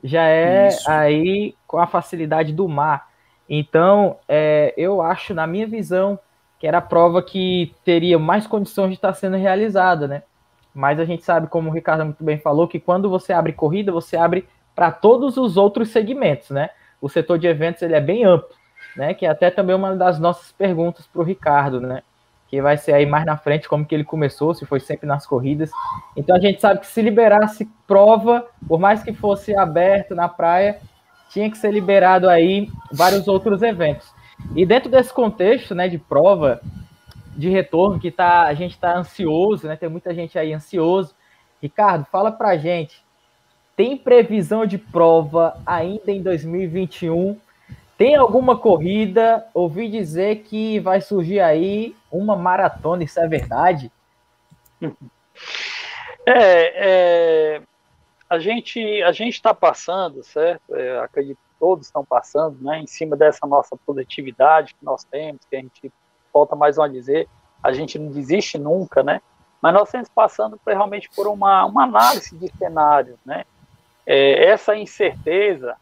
[0.04, 0.90] já é Isso.
[0.90, 3.08] aí com a facilidade do mar.
[3.48, 6.18] Então, é, eu acho, na minha visão,
[6.64, 10.22] que era a prova que teria mais condições de estar sendo realizada, né?
[10.74, 13.92] Mas a gente sabe, como o Ricardo muito bem falou, que quando você abre corrida,
[13.92, 16.70] você abre para todos os outros segmentos, né?
[17.02, 18.48] O setor de eventos ele é bem amplo,
[18.96, 19.12] né?
[19.12, 22.02] Que é até também uma das nossas perguntas para o Ricardo, né?
[22.48, 25.26] que vai ser aí mais na frente como que ele começou, se foi sempre nas
[25.26, 25.70] corridas.
[26.16, 30.80] Então a gente sabe que se liberasse prova, por mais que fosse aberto na praia,
[31.28, 34.13] tinha que ser liberado aí vários outros eventos.
[34.54, 36.60] E dentro desse contexto, né, de prova,
[37.36, 41.14] de retorno, que tá, a gente está ansioso, né, tem muita gente aí ansioso.
[41.62, 43.02] Ricardo, fala pra gente,
[43.76, 47.38] tem previsão de prova ainda em 2021
[47.96, 49.46] tem alguma corrida?
[49.54, 53.90] Ouvi dizer que vai surgir aí uma maratona, isso é verdade?
[56.26, 57.62] É, é
[58.30, 60.74] a gente a gente está passando, certo?
[60.74, 62.80] É, acredito todos estão passando, né?
[62.80, 65.90] Em cima dessa nossa produtividade que nós temos, que a gente
[66.30, 67.26] volta mais uma a dizer,
[67.62, 69.22] a gente não desiste nunca, né?
[69.62, 73.46] Mas nós estamos passando por, realmente por uma, uma análise de cenários, né?
[74.04, 75.74] É, essa incerteza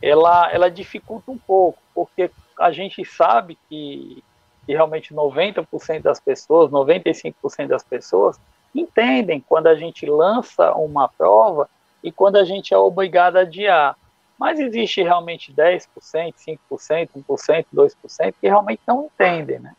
[0.00, 4.22] ela, ela dificulta um pouco, porque a gente sabe que,
[4.64, 8.38] que realmente 90% das pessoas, 95% das pessoas
[8.72, 11.68] entendem quando a gente lança uma prova
[12.04, 13.96] e quando a gente é obrigado a adiar.
[14.44, 19.74] Mas existe realmente 10%, 5%, 1%, 2% que realmente não entendem, né?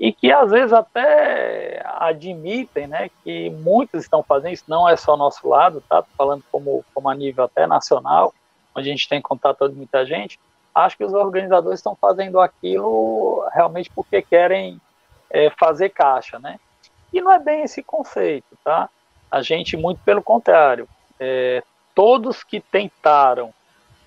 [0.00, 5.14] E que às vezes até admitem, né, que muitos estão fazendo isso, não é só
[5.14, 6.00] nosso lado, tá?
[6.00, 8.32] Tô falando como, como a nível até nacional,
[8.74, 10.40] onde a gente tem contato com muita gente,
[10.74, 14.80] acho que os organizadores estão fazendo aquilo realmente porque querem
[15.28, 16.58] é, fazer caixa, né?
[17.12, 18.88] E não é bem esse conceito, tá?
[19.30, 20.88] A gente, muito pelo contrário,
[21.20, 21.62] é,
[21.94, 23.52] todos que tentaram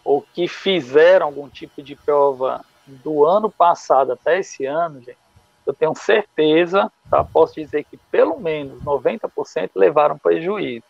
[0.04, 5.18] ou que fizeram algum tipo de prova do ano passado até esse ano, gente,
[5.66, 7.24] eu tenho certeza, tá?
[7.24, 10.84] Posso dizer que pelo menos 90% levaram prejuízo.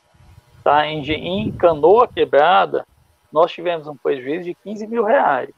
[0.63, 0.87] Tá?
[0.87, 2.85] Em, em canoa quebrada,
[3.31, 5.49] nós tivemos um prejuízo de 15 mil reais.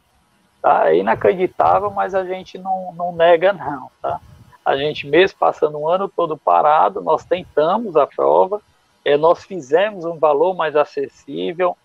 [0.61, 0.89] Tá?
[0.89, 3.91] É inacreditável, mas a gente não, não nega, não.
[4.01, 4.19] Tá?
[4.65, 8.61] A gente, mesmo passando um ano todo parado, nós tentamos a prova,
[9.05, 11.77] é, nós fizemos um valor mais acessível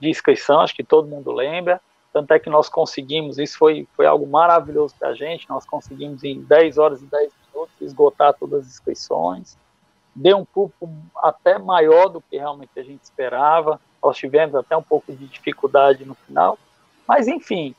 [0.00, 1.80] de inscrição, acho que todo mundo lembra,
[2.12, 6.24] tanto é que nós conseguimos, isso foi, foi algo maravilhoso para a gente, nós conseguimos
[6.24, 9.56] em 10 horas e 10 minutos esgotar todas as inscrições,
[10.14, 14.82] deu um público até maior do que realmente a gente esperava, nós tivemos até um
[14.82, 16.58] pouco de dificuldade no final,
[17.06, 17.74] mas enfim,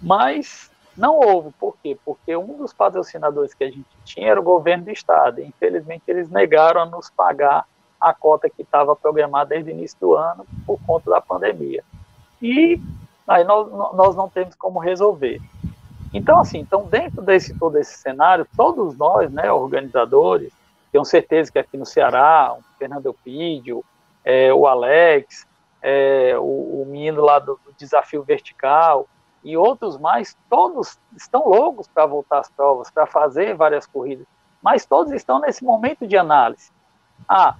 [0.00, 1.98] mas não houve, por quê?
[2.04, 6.04] Porque um dos patrocinadores que a gente tinha era o governo do estado, e infelizmente
[6.06, 7.66] eles negaram a nos pagar
[8.02, 11.84] a cota que estava programada desde o início do ano por conta da pandemia.
[12.40, 12.80] E
[13.28, 15.40] aí nós, nós não temos como resolver.
[16.12, 20.52] Então, assim, então dentro desse todo esse cenário, todos nós, né, organizadores,
[20.90, 23.84] tenho certeza que aqui no Ceará, o Fernando Elpidio,
[24.24, 25.46] é, o Alex,
[25.80, 29.08] é, o, o, menino lá do, do, desafio vertical
[29.42, 34.26] e outros mais, todos estão loucos para voltar às provas, para fazer várias corridas.
[34.60, 36.70] mas todos estão nesse momento de análise.
[37.28, 37.56] Ah,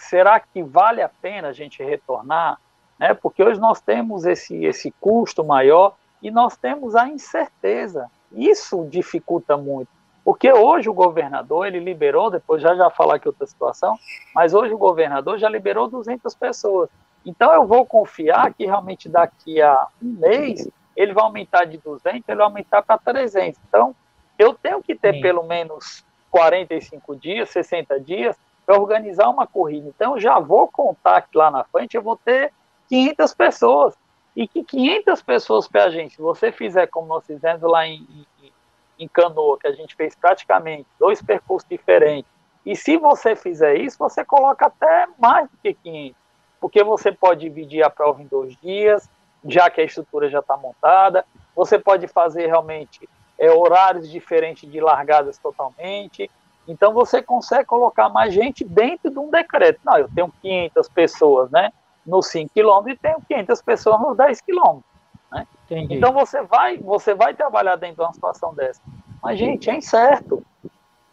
[0.00, 2.58] será que vale a pena a gente retornar?
[2.98, 3.14] Né?
[3.14, 8.10] Porque hoje nós temos esse, esse custo maior e nós temos a incerteza.
[8.32, 9.88] Isso dificulta muito.
[10.24, 13.98] Porque hoje o governador, ele liberou, depois já já falar aqui outra situação,
[14.34, 16.88] mas hoje o governador já liberou 200 pessoas.
[17.24, 22.28] Então eu vou confiar que realmente daqui a um mês ele vai aumentar de 200,
[22.28, 23.60] ele vai aumentar para 300.
[23.68, 23.94] Então
[24.38, 25.20] eu tenho que ter Sim.
[25.20, 28.36] pelo menos 45 dias, 60 dias
[28.70, 29.88] para organizar uma corrida.
[29.88, 32.52] Então já vou contar que lá na frente eu vou ter
[32.88, 33.94] 500 pessoas.
[34.36, 38.06] E que 500 pessoas para a gente, se você fizer como nós fizemos lá em,
[38.40, 38.52] em,
[39.00, 42.30] em Canoa, que a gente fez praticamente dois percursos diferentes,
[42.64, 46.16] e se você fizer isso, você coloca até mais do que 500,
[46.60, 49.10] porque você pode dividir a prova em dois dias,
[49.46, 51.24] já que a estrutura já está montada,
[51.56, 56.30] você pode fazer realmente é, horários diferentes de largadas totalmente,
[56.70, 59.80] então você consegue colocar mais gente dentro de um decreto.
[59.84, 61.70] Não, eu tenho 500 pessoas, né?
[62.06, 64.84] nos 5 quilômetros e tenho 500 pessoas nos 10 quilômetros.
[65.32, 65.46] Né?
[65.70, 68.80] Então você vai, você vai trabalhar dentro de uma situação dessa.
[69.22, 70.44] Mas, gente, é incerto.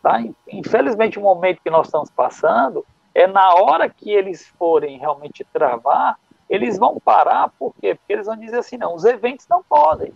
[0.02, 0.22] Tá?
[0.48, 6.18] Infelizmente, o momento que nós estamos passando é na hora que eles forem realmente travar,
[6.50, 7.96] eles vão parar, por quê?
[7.96, 10.14] Porque eles vão dizer assim, não, os eventos não podem.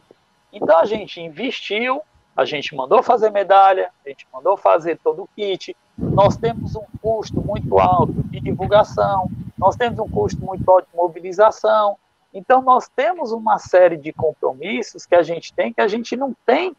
[0.54, 2.02] Então a gente investiu,
[2.36, 6.86] a gente mandou fazer medalha, a gente mandou fazer todo o kit, nós temos um
[7.02, 11.98] custo muito alto de divulgação, nós temos um custo muito alto de mobilização.
[12.34, 16.36] Então, nós temos uma série de compromissos que a gente tem que a gente não
[16.46, 16.76] tem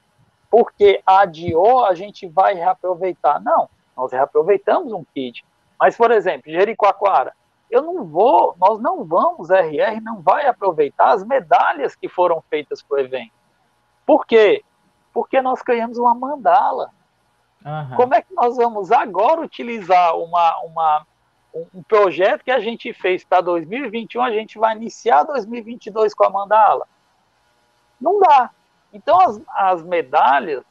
[0.50, 3.40] porque adiou, a gente vai reaproveitar.
[3.40, 5.44] Não, nós reaproveitamos um kit.
[5.78, 7.32] Mas, por exemplo, Jericoacoara,
[7.70, 12.82] eu não vou, nós não vamos, RR não vai aproveitar as medalhas que foram feitas
[12.82, 13.32] para o evento.
[14.04, 14.62] Por quê?
[15.12, 16.90] Porque nós ganhamos uma mandala.
[17.64, 17.96] Uhum.
[17.96, 21.06] Como é que nós vamos agora utilizar uma, uma
[21.54, 26.30] um projeto que a gente fez para 2021, a gente vai iniciar 2022 com a
[26.30, 26.88] mandala.
[28.00, 28.50] Não dá.
[28.92, 30.64] Então, as, as medalhas,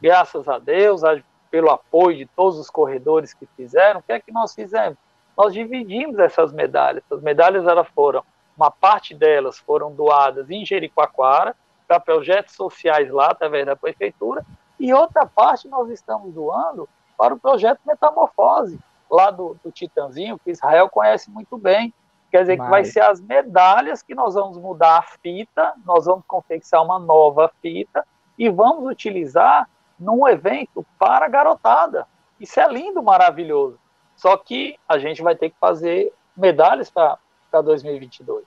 [0.00, 1.20] graças a Deus, a,
[1.50, 4.98] pelo apoio de todos os corredores que fizeram, o que é que nós fizemos?
[5.36, 7.04] Nós dividimos essas medalhas.
[7.10, 8.24] As medalhas elas foram,
[8.56, 11.54] uma parte delas foram doadas em Jericoacoara,
[11.86, 14.44] para projetos sociais lá, através da prefeitura,
[14.78, 18.78] e outra parte nós estamos doando para o projeto Metamorfose,
[19.10, 21.94] lá do, do Titanzinho, que Israel conhece muito bem.
[22.30, 22.66] Quer dizer Mas...
[22.66, 26.98] que vai ser as medalhas que nós vamos mudar a fita, nós vamos confeccionar uma
[26.98, 28.06] nova fita
[28.38, 29.68] e vamos utilizar
[29.98, 32.06] num evento para garotada.
[32.38, 33.78] Isso é lindo, maravilhoso.
[34.14, 37.18] Só que a gente vai ter que fazer medalhas para
[37.52, 38.44] 2022.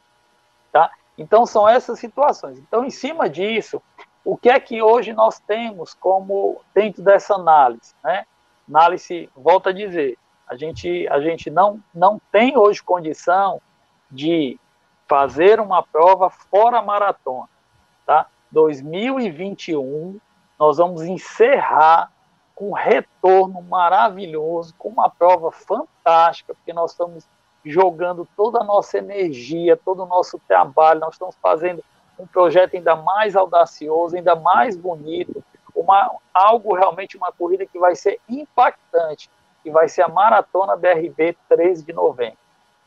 [0.71, 0.91] Tá?
[1.19, 2.58] Então são essas situações.
[2.58, 3.82] Então, em cima disso,
[4.23, 7.93] o que é que hoje nós temos como dentro dessa análise?
[8.03, 8.25] Né?
[8.67, 13.62] Análise, volta a dizer, a gente, a gente não, não tem hoje condição
[14.10, 14.58] de
[15.08, 17.49] fazer uma prova fora maratona.
[18.05, 18.27] Tá?
[18.51, 20.19] 2021,
[20.58, 22.12] nós vamos encerrar
[22.55, 27.27] com um retorno maravilhoso, com uma prova fantástica, porque nós estamos
[27.65, 31.84] jogando toda a nossa energia, todo o nosso trabalho, nós estamos fazendo
[32.17, 35.43] um projeto ainda mais audacioso, ainda mais bonito,
[35.76, 39.30] uma, algo realmente, uma corrida que vai ser impactante
[39.63, 42.38] que vai ser a Maratona BRB 13 de novembro.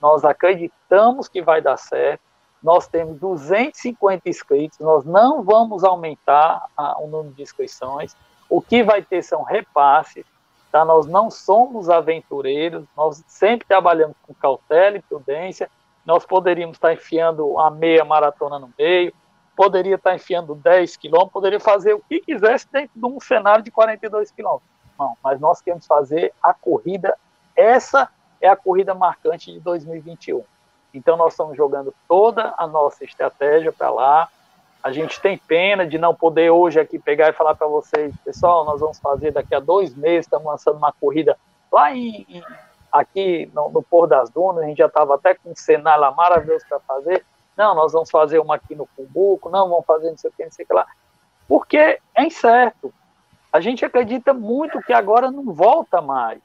[0.00, 2.20] Nós acreditamos que vai dar certo.
[2.62, 8.16] Nós temos 250 inscritos, nós não vamos aumentar a, o número de inscrições.
[8.48, 10.24] O que vai ter são repasses,
[10.72, 10.84] tá?
[10.84, 15.70] Nós não somos aventureiros, nós sempre trabalhamos com cautela e prudência.
[16.04, 19.14] Nós poderíamos estar enfiando a meia maratona no meio,
[19.54, 23.70] poderia estar enfiando 10 quilômetros, poderia fazer o que quisesse dentro de um cenário de
[23.70, 27.16] 42 quilômetros não, mas nós queremos fazer a corrida,
[27.56, 28.08] essa
[28.40, 30.42] é a corrida marcante de 2021.
[30.94, 34.28] Então nós estamos jogando toda a nossa estratégia para lá.
[34.82, 38.64] A gente tem pena de não poder hoje aqui pegar e falar para vocês, pessoal,
[38.64, 41.38] nós vamos fazer daqui a dois meses, estamos lançando uma corrida
[41.70, 42.42] lá em,
[42.90, 46.10] aqui no, no Pôr das Dunas, a gente já estava até com um cenário lá
[46.10, 47.24] maravilhoso para fazer.
[47.56, 50.44] Não, nós vamos fazer uma aqui no Cumbuco, não, vamos fazer não sei o que,
[50.44, 50.86] não sei o que lá.
[51.46, 51.76] Porque
[52.14, 52.92] é incerto.
[53.52, 56.40] A gente acredita muito que agora não volta mais,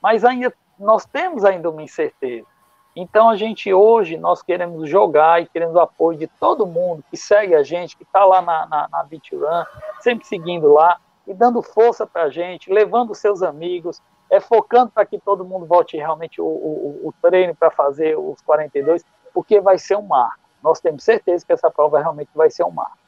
[0.00, 2.46] mas ainda nós temos ainda uma incerteza.
[2.94, 7.16] Então a gente hoje nós queremos jogar e queremos o apoio de todo mundo que
[7.16, 9.66] segue a gente, que está lá na, na, na
[10.00, 15.06] sempre seguindo lá e dando força para a gente, levando seus amigos, é focando para
[15.06, 19.78] que todo mundo volte realmente o, o, o treino para fazer os 42, porque vai
[19.78, 20.40] ser um marco.
[20.62, 22.98] Nós temos certeza que essa prova realmente vai ser um marco.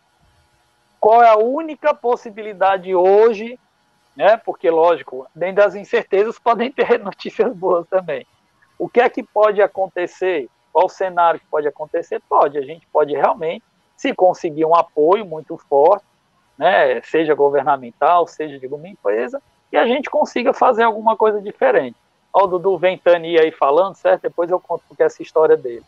[0.98, 3.58] Qual é a única possibilidade hoje
[4.16, 4.36] né?
[4.36, 8.26] Porque, lógico, dentro das incertezas podem ter notícias boas também.
[8.78, 10.48] O que é que pode acontecer?
[10.72, 12.20] Qual o cenário que pode acontecer?
[12.28, 13.64] Pode, a gente pode realmente,
[13.96, 16.04] se conseguir um apoio muito forte,
[16.58, 19.40] né, seja governamental, seja de alguma empresa,
[19.72, 21.96] e a gente consiga fazer alguma coisa diferente.
[22.32, 24.22] Ó, o Dudu Ventani aí falando, certo?
[24.22, 25.84] Depois eu conto porque essa história dele.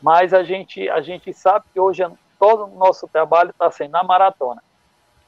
[0.00, 2.04] Mas a gente, a gente sabe que hoje
[2.38, 4.62] todo o nosso trabalho está sendo na maratona.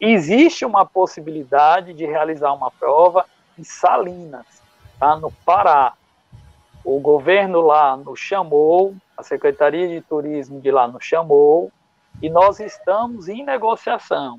[0.00, 3.24] Existe uma possibilidade de realizar uma prova
[3.56, 4.46] em Salinas,
[4.98, 5.16] tá?
[5.16, 5.92] no Pará.
[6.84, 11.72] O governo lá nos chamou, a Secretaria de Turismo de lá nos chamou,
[12.20, 14.38] e nós estamos em negociação.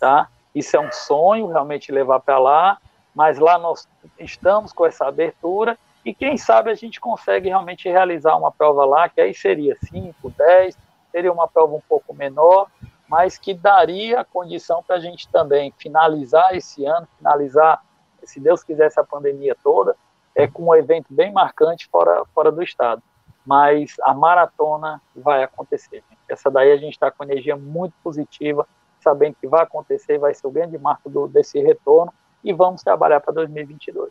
[0.00, 0.28] Tá?
[0.54, 2.78] Isso é um sonho, realmente levar para lá,
[3.14, 3.86] mas lá nós
[4.18, 9.08] estamos com essa abertura e quem sabe a gente consegue realmente realizar uma prova lá,
[9.08, 10.78] que aí seria 5, 10,
[11.10, 12.68] seria uma prova um pouco menor,
[13.08, 17.82] mas que daria a condição para a gente também finalizar esse ano, finalizar,
[18.22, 19.96] se Deus quiser, essa pandemia toda,
[20.36, 23.02] é com um evento bem marcante fora, fora do estado.
[23.44, 26.04] Mas a maratona vai acontecer.
[26.08, 26.18] Gente.
[26.28, 28.68] Essa daí a gente está com energia muito positiva,
[29.00, 32.12] sabendo que vai acontecer, vai ser o grande marco do, desse retorno
[32.44, 34.10] e vamos trabalhar para 2022.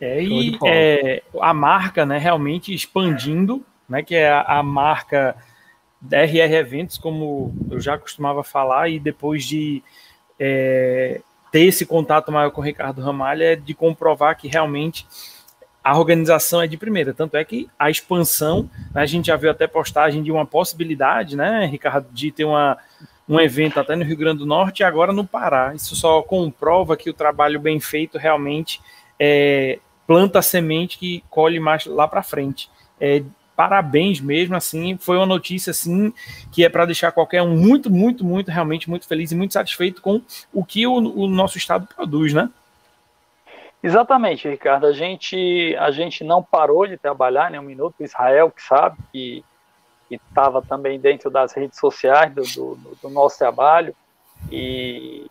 [0.00, 5.36] É, e é, a marca, né, realmente expandindo, né, que é a, a marca
[6.00, 9.82] da RR Eventos, como eu já costumava falar, e depois de
[10.38, 11.20] é,
[11.54, 15.06] ter esse contato maior com o Ricardo Ramalho, é de comprovar que realmente
[15.84, 17.14] a organização é de primeira.
[17.14, 21.36] Tanto é que a expansão, né, a gente já viu até postagem de uma possibilidade,
[21.36, 22.76] né, Ricardo, de ter uma,
[23.28, 25.72] um evento até no Rio Grande do Norte e agora no Pará.
[25.76, 28.80] Isso só comprova que o trabalho bem feito realmente
[29.16, 32.68] é, planta a semente que colhe mais lá para frente.
[33.00, 33.22] É,
[33.56, 36.12] parabéns mesmo, assim, foi uma notícia assim
[36.52, 40.02] que é para deixar qualquer um muito, muito, muito, realmente muito feliz e muito satisfeito
[40.02, 40.20] com
[40.52, 42.50] o que o, o nosso estado produz, né?
[43.84, 44.86] Exatamente, Ricardo.
[44.86, 47.96] A gente, a gente não parou de trabalhar nem um minuto.
[48.00, 49.44] Israel, que sabe, que
[50.10, 52.42] estava também dentro das redes sociais do,
[52.76, 53.94] do, do, nosso trabalho.
[54.50, 55.26] E,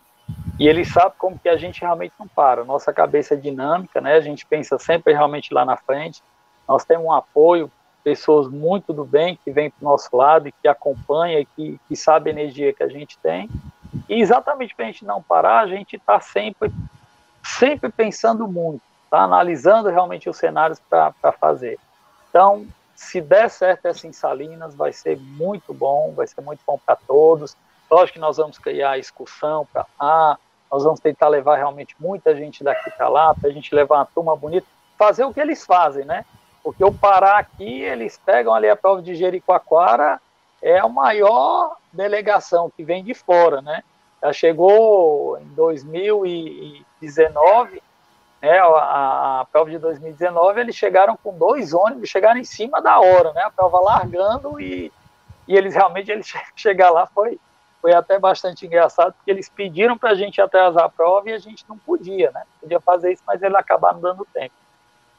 [0.59, 2.63] e ele sabe como que a gente realmente não para.
[2.63, 4.13] Nossa cabeça é dinâmica, né?
[4.13, 6.21] A gente pensa sempre realmente lá na frente.
[6.67, 7.71] Nós temos um apoio,
[8.03, 11.79] pessoas muito do bem que vêm para o nosso lado e que acompanham e que,
[11.87, 13.49] que sabe a energia que a gente tem.
[14.09, 16.71] E exatamente para a gente não parar, a gente está sempre
[17.43, 19.21] sempre pensando muito, tá?
[19.21, 21.77] analisando realmente os cenários para fazer.
[22.29, 26.79] Então, se der certo essa em Salinas, vai ser muito bom, vai ser muito bom
[26.83, 27.55] para todos.
[27.91, 30.39] Lógico que nós vamos criar excursão para lá,
[30.71, 34.05] nós vamos tentar levar realmente muita gente daqui para lá, para a gente levar uma
[34.05, 34.65] turma bonita,
[34.97, 36.25] fazer o que eles fazem, né?
[36.63, 40.21] Porque o Pará aqui, eles pegam ali a prova de Jericoacoara,
[40.61, 43.83] é a maior delegação que vem de fora, né?
[44.21, 47.81] Já chegou em 2019,
[48.41, 52.97] né, a, a, prova de 2019, eles chegaram com dois ônibus, chegaram em cima da
[52.99, 53.43] hora, né?
[53.43, 54.89] A prova largando e,
[55.45, 57.37] e eles realmente eles chegar lá foi
[57.81, 61.37] foi até bastante engraçado, porque eles pediram para a gente atrasar a prova e a
[61.37, 62.43] gente não podia, né?
[62.61, 64.55] Podia fazer isso, mas eles acabaram dando tempo.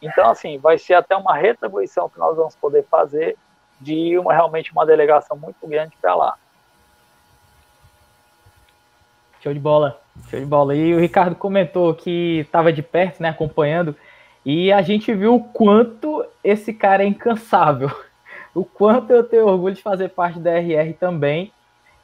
[0.05, 3.37] Então, assim, vai ser até uma retribuição que nós vamos poder fazer
[3.81, 6.35] de uma, realmente uma delegação muito grande para lá.
[9.40, 10.75] Show de bola, show de bola.
[10.75, 13.97] E o Ricardo comentou que estava de perto, né, acompanhando,
[14.45, 17.90] e a gente viu o quanto esse cara é incansável.
[18.55, 21.53] O quanto eu tenho orgulho de fazer parte da RR também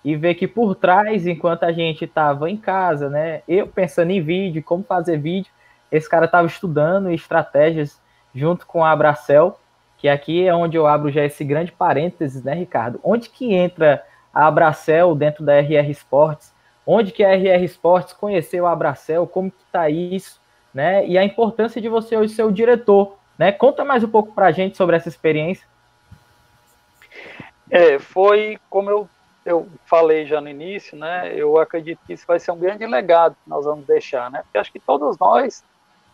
[0.05, 4.21] e ver que por trás, enquanto a gente estava em casa, né, eu pensando em
[4.21, 5.53] vídeo, como fazer vídeo,
[5.91, 8.01] esse cara estava estudando estratégias
[8.35, 9.59] junto com a Abracel,
[9.99, 13.01] que aqui é onde eu abro já esse grande parênteses, né, Ricardo?
[13.03, 16.53] Onde que entra a Abracel dentro da RR Esportes?
[16.87, 20.41] onde que a RR Esportes conheceu a Abracel, como que está isso,
[20.73, 21.07] né?
[21.07, 23.53] E a importância de você hoje ser o diretor, né?
[23.53, 25.67] Conta mais um pouco para a gente sobre essa experiência.
[27.71, 29.09] É, foi como eu,
[29.47, 31.33] eu falei já no início, né?
[31.33, 34.43] Eu acredito que isso vai ser um grande legado que nós vamos deixar, né?
[34.43, 35.63] Porque acho que todos nós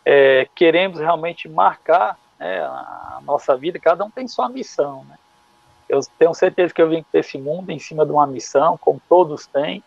[0.09, 5.19] é, queremos realmente marcar né, a nossa vida, cada um tem sua missão, né?
[5.89, 9.01] Eu tenho certeza que eu vim para esse mundo em cima de uma missão, como
[9.09, 9.83] todos têm,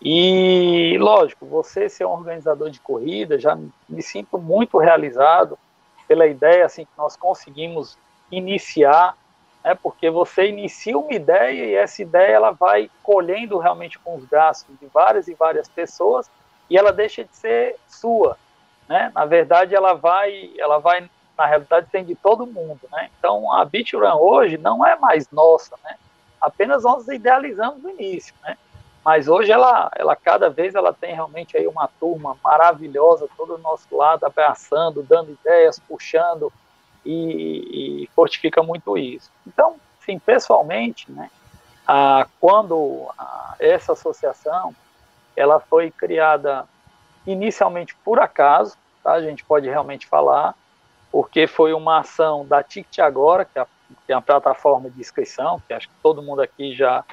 [0.00, 5.58] e, lógico, você ser um organizador de corrida, já me sinto muito realizado
[6.06, 7.98] pela ideia assim, que nós conseguimos
[8.30, 9.16] iniciar,
[9.64, 14.24] né, porque você inicia uma ideia e essa ideia ela vai colhendo realmente com os
[14.26, 16.30] gastos de várias e várias pessoas
[16.70, 18.38] e ela deixa de ser sua.
[18.88, 19.12] Né?
[19.14, 22.80] Na verdade, ela vai, ela vai, na realidade, tem de todo mundo.
[22.90, 23.10] Né?
[23.18, 25.96] Então, a Beach Run hoje não é mais nossa, né?
[26.40, 28.34] apenas nós idealizamos no início.
[28.42, 28.56] Né?
[29.08, 33.58] mas hoje ela, ela cada vez ela tem realmente aí uma turma maravilhosa, todo o
[33.58, 36.52] nosso lado, abraçando, dando ideias, puxando
[37.06, 39.30] e, e fortifica muito isso.
[39.46, 41.30] Então, sim, pessoalmente, né,
[41.86, 44.74] a, quando a, essa associação
[45.34, 46.66] ela foi criada
[47.32, 50.54] inicialmente por acaso, tá, a gente pode realmente falar,
[51.10, 53.66] porque foi uma ação da Ticket Agora, que é, a,
[54.06, 57.04] que é plataforma de inscrição, que acho que todo mundo aqui já,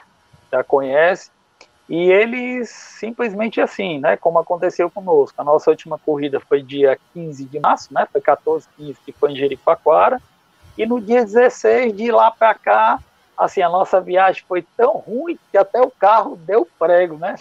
[0.52, 1.32] já conhece,
[1.88, 5.40] e eles simplesmente assim, né, como aconteceu conosco.
[5.40, 9.32] A nossa última corrida foi dia 15 de março, né, foi 14, 15, que foi
[9.32, 10.22] em Jericoacoara,
[10.78, 13.00] e no dia 16 de lá para cá,
[13.38, 17.36] assim, a nossa viagem foi tão ruim que até o carro deu prego, né?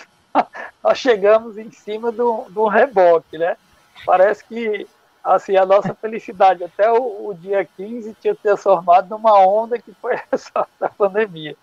[0.83, 3.57] Nós chegamos em cima do, do reboque, né?
[4.05, 4.87] Parece que
[5.25, 10.21] assim, a nossa felicidade até o, o, dia 15 tinha transformado numa onda que foi
[10.31, 11.57] essa da pandemia.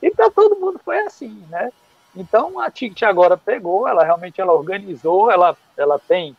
[0.00, 1.70] E para todo mundo foi assim, né?
[2.16, 6.34] Então a Ticket agora pegou, ela realmente ela organizou, ela, ela tem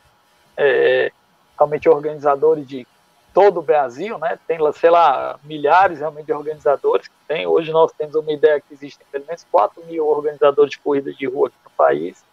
[0.57, 1.11] é,
[1.55, 2.87] realmente organizadores de
[3.31, 4.39] todo o Brasil, né?
[4.47, 7.45] Tem, sei lá, milhares realmente de organizadores que tem.
[7.45, 11.27] Hoje nós temos uma ideia que existem pelo menos 4 mil organizadores de corrida de
[11.27, 12.23] rua aqui país.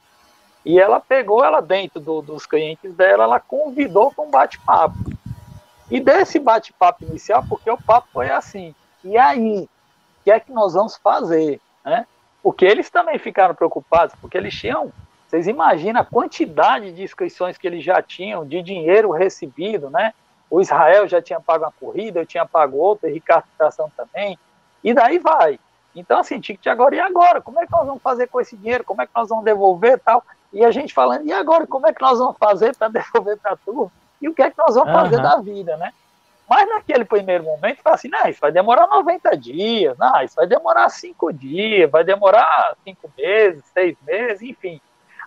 [0.65, 4.97] E ela pegou ela dentro do, dos clientes dela, ela convidou para um bate-papo.
[5.91, 8.75] E desse bate-papo inicial, porque o papo foi assim,
[9.05, 11.61] e aí, o que é que nós vamos fazer?
[11.85, 12.07] Né?
[12.43, 14.93] Porque eles também ficaram preocupados, porque eles tinham,
[15.27, 20.15] vocês imaginam a quantidade de inscrições que eles já tinham, de dinheiro recebido, né?
[20.49, 24.39] O Israel já tinha pago uma corrida, eu tinha pago outra, e Ricardo Tração também,
[24.85, 25.59] e daí vai.
[25.95, 27.41] Então, assim, ticket agora, e agora?
[27.41, 28.85] Como é que nós vamos fazer com esse dinheiro?
[28.85, 30.25] Como é que nós vamos devolver tal?
[30.53, 33.53] E a gente falando, e agora, como é que nós vamos fazer para devolver para
[33.53, 33.93] a turma?
[34.21, 35.01] E o que é que nós vamos uhum.
[35.01, 35.93] fazer da vida, né?
[36.49, 40.47] Mas naquele primeiro momento, fala assim, não, isso vai demorar 90 dias, não, isso vai
[40.47, 44.81] demorar 5 dias, vai demorar 5 meses, 6 meses, enfim.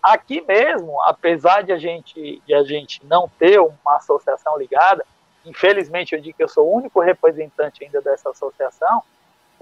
[0.03, 5.03] Aqui mesmo, apesar de a gente, de a gente não ter uma associação ligada,
[5.43, 9.01] infelizmente eu digo que eu sou o único representante ainda dessa associação,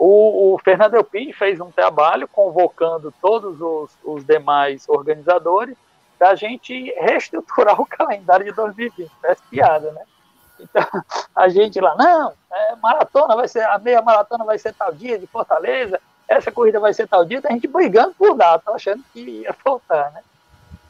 [0.05, 5.77] o, o Fernando Elpide fez um trabalho convocando todos os, os demais organizadores
[6.19, 9.09] para a gente reestruturar o calendário de 2020.
[9.21, 10.01] Parece piada, né?
[10.59, 10.85] Então,
[11.33, 15.17] a gente lá, não, é, maratona vai ser, a meia maratona vai ser tal dia
[15.17, 15.97] de Fortaleza,
[16.27, 20.11] essa corrida vai ser tal dia, a gente brigando por data, achando que ia faltar,
[20.11, 20.21] né?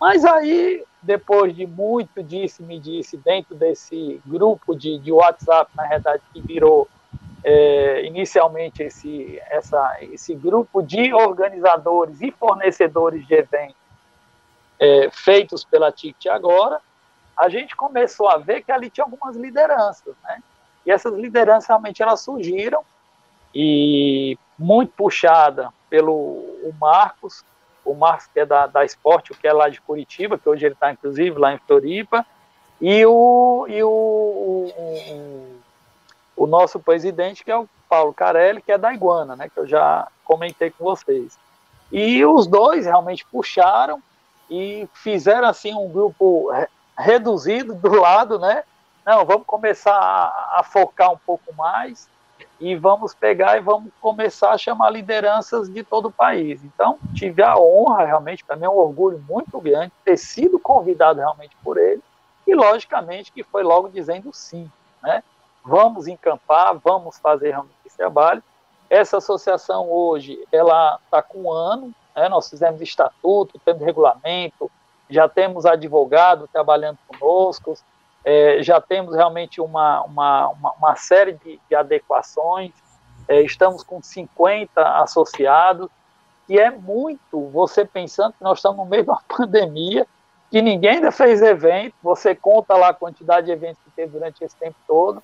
[0.02, 6.24] Mas aí, depois de muito disse-me disse dentro desse grupo de, de WhatsApp, na verdade,
[6.34, 6.90] que virou
[7.44, 13.76] é, inicialmente esse, essa, esse grupo de organizadores e fornecedores de eventos
[14.80, 16.80] é, feitos pela TICT agora,
[17.38, 20.42] a gente começou a ver que ali tinha algumas lideranças, né?
[20.86, 22.84] E essas lideranças realmente elas surgiram
[23.56, 27.44] e muito puxada pelo o Marcos,
[27.86, 30.74] o Marcos que é da, da Esporte, que é lá de Curitiba, que hoje ele
[30.74, 32.26] está inclusive lá em Floripa,
[32.82, 35.62] e o, e o, o, o,
[36.48, 39.50] nosso presidente, que é o Paulo Carelli, que é da Iguana, né?
[39.50, 41.38] Que eu já comentei com vocês.
[41.92, 44.02] E os dois realmente puxaram
[44.50, 46.50] e fizeram assim um grupo
[46.98, 48.64] reduzido do lado, né?
[49.06, 52.10] Não, vamos começar a, a, focar um pouco mais
[52.60, 56.64] e vamos pegar e vamos começar a chamar lideranças de todo o país.
[56.64, 61.20] Então, tive a honra, realmente, para mim é um orgulho muito grande ter sido convidado
[61.20, 62.02] realmente por ele
[62.48, 64.72] e, logicamente, que foi logo dizendo sim,
[65.02, 65.22] né?
[65.64, 68.44] Vamos encampar, vamos fazer realmente esse trabalho.
[68.90, 72.28] Essa associação hoje, ela está com um ano, né?
[72.30, 74.70] nós fizemos estatuto, temos regulamento,
[75.10, 77.76] já temos advogado trabalhando conosco,
[78.24, 82.72] é, já temos realmente uma, uma, uma, uma série de, de adequações,
[83.28, 85.90] é, estamos com 50 associados,
[86.48, 90.06] e é muito você pensando que nós estamos no meio de uma pandemia,
[90.52, 94.44] que ninguém ainda fez evento, você conta lá a quantidade de eventos que teve durante
[94.44, 95.24] esse tempo todo,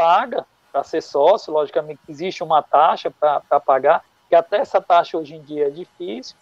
[0.00, 5.34] paga para ser sócio, logicamente existe uma taxa para pagar, que até essa taxa hoje
[5.34, 6.36] em dia é difícil,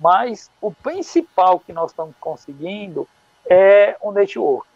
[0.00, 3.06] mas o principal que nós estamos conseguindo
[3.44, 4.66] é o network,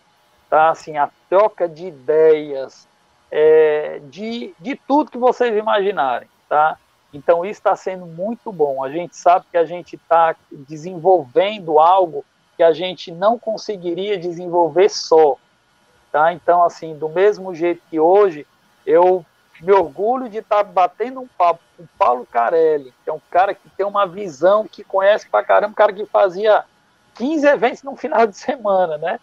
[0.51, 0.69] tá?
[0.69, 2.87] Assim, a troca de ideias,
[3.31, 6.77] é, de, de tudo que vocês imaginarem, tá?
[7.15, 8.85] Então isso está sendo muito bom.
[8.85, 12.25] A gente sabe que a gente está desenvolvendo algo
[12.57, 15.39] que a gente não conseguiria desenvolver só,
[16.11, 16.33] tá?
[16.33, 18.47] Então assim, do mesmo jeito que hoje
[18.87, 19.25] eu
[19.61, 23.21] me orgulho de estar tá batendo um papo com o Paulo Carelli, que é um
[23.31, 26.65] cara que tem uma visão, que conhece pra caramba, um cara que fazia
[27.15, 29.21] 15 eventos no final de semana, né?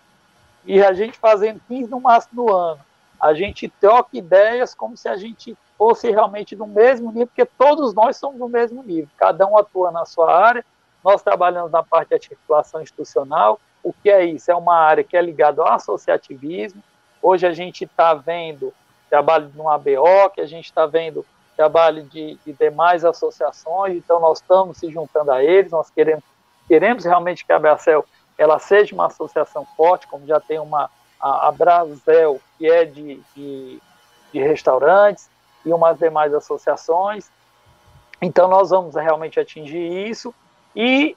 [0.65, 2.81] E a gente fazendo 15 no máximo do ano.
[3.19, 7.93] A gente troca ideias como se a gente fosse realmente do mesmo nível, porque todos
[7.93, 10.65] nós somos do mesmo nível, cada um atua na sua área,
[11.03, 13.59] Nós trabalhamos na parte de articulação institucional.
[13.85, 14.49] O que é isso?
[14.49, 16.81] É uma área que é ligada ao associativismo.
[17.21, 18.73] Hoje a gente está vendo
[19.11, 21.23] trabalho no ABO, que a gente está vendo
[21.55, 26.23] trabalho de, de, demais associações, então nós estamos se juntando a eles, nós queremos,
[26.67, 28.03] queremos realmente que a Bracel
[28.35, 30.89] ela seja uma associação forte, como já tem uma,
[31.21, 33.79] a, a Brasel, que é de, de,
[34.33, 35.29] de restaurantes,
[35.63, 37.29] e umas demais associações,
[38.19, 40.33] então nós vamos realmente atingir isso,
[40.75, 41.15] e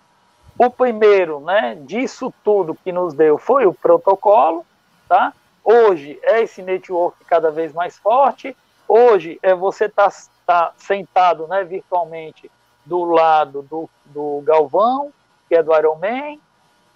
[0.59, 4.67] o primeiro, né, disso tudo que nos deu foi o protocolo,
[5.09, 5.33] tá?
[5.65, 8.57] Hoje é esse network cada vez mais forte,
[8.89, 12.51] Hoje é você estar tá, tá sentado né, virtualmente
[12.87, 15.13] do lado do, do Galvão,
[15.47, 16.41] que é do Ironman,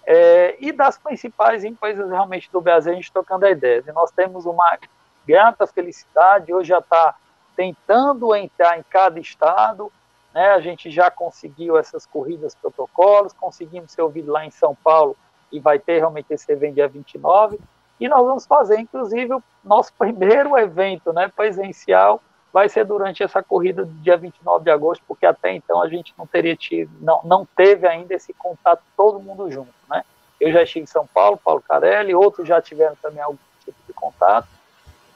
[0.05, 3.83] é, e das principais empresas realmente do Brasil, a gente tocando a ideia.
[3.87, 4.79] E nós temos uma
[5.25, 7.13] grata felicidade, hoje já está
[7.55, 9.93] tentando entrar em cada estado,
[10.33, 15.15] né, a gente já conseguiu essas corridas protocolos, conseguimos ser ouvido lá em São Paulo,
[15.51, 17.59] e vai ter realmente esse evento dia 29,
[17.99, 22.21] e nós vamos fazer, inclusive, o nosso primeiro evento né, presencial.
[22.51, 26.13] Vai ser durante essa corrida do dia 29 de agosto, porque até então a gente
[26.15, 30.03] não teria tido, não, não teve ainda esse contato todo mundo junto, né?
[30.39, 33.93] Eu já estive em São Paulo, Paulo Carelli, outros já tiveram também algum tipo de
[33.93, 34.47] contato,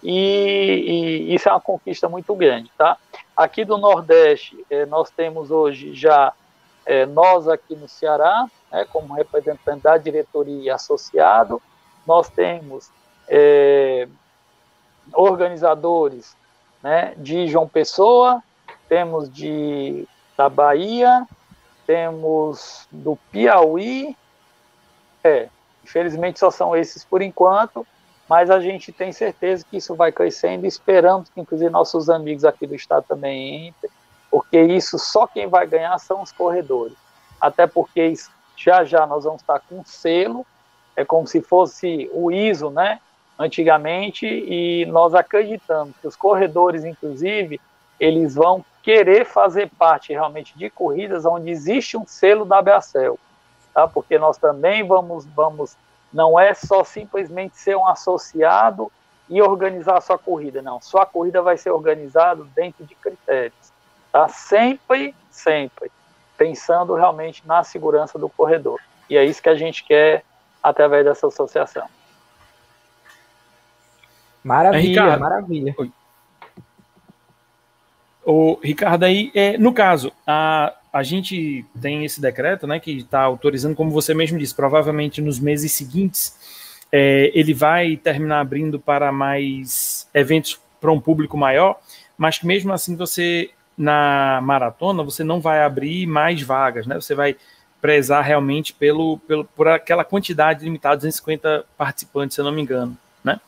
[0.04, 2.98] e, e isso é uma conquista muito grande, tá?
[3.36, 6.34] Aqui do Nordeste, eh, nós temos hoje já,
[6.86, 11.62] eh, nós aqui no Ceará, né, como representante da diretoria associado,
[12.06, 12.90] nós temos
[13.28, 14.08] é,
[15.14, 16.36] organizadores
[16.82, 18.42] né, de João Pessoa,
[18.88, 21.28] temos de da Bahia,
[21.86, 24.16] temos do Piauí,
[25.24, 25.50] é,
[25.84, 27.86] infelizmente só são esses por enquanto,
[28.30, 32.44] mas a gente tem certeza que isso vai crescendo e esperamos que inclusive nossos amigos
[32.44, 33.92] aqui do estado também entrem,
[34.30, 36.98] porque isso só quem vai ganhar são os corredores,
[37.40, 38.14] até porque
[38.56, 40.46] já já nós vamos estar com selo
[40.98, 43.00] é como se fosse o ISO, né?
[43.38, 47.62] Antigamente, e nós acreditamos que os corredores, inclusive,
[48.00, 53.20] eles vão querer fazer parte realmente de corridas onde existe um selo da Bracel,
[53.76, 53.88] tá?
[53.88, 55.78] Porque nós também vamos, vamos,
[56.12, 58.92] não é só simplesmente ser um associado
[59.30, 60.82] e organizar a sua corrida, não.
[60.82, 63.74] Sua corrida vai ser organizada dentro de critérios,
[64.12, 64.28] tá?
[64.28, 65.92] Sempre, sempre
[66.38, 68.80] pensando realmente na segurança do corredor.
[69.10, 70.24] E é isso que a gente quer
[70.62, 71.88] através dessa associação.
[74.44, 75.76] Maravilha, é, maravilha.
[75.78, 75.92] Oi.
[78.24, 83.22] O Ricardo, aí, é, no caso, a, a gente tem esse decreto, né, que está
[83.22, 86.36] autorizando, como você mesmo disse, provavelmente nos meses seguintes,
[86.92, 91.80] é, ele vai terminar abrindo para mais eventos para um público maior,
[92.18, 97.14] mas que mesmo assim você, na maratona, você não vai abrir mais vagas, né, você
[97.14, 97.36] vai
[97.80, 102.98] prezar realmente pelo, pelo, por aquela quantidade limitada, 250 participantes, se eu não me engano.
[103.24, 103.40] Né?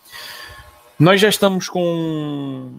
[1.00, 2.72] Nós já estamos com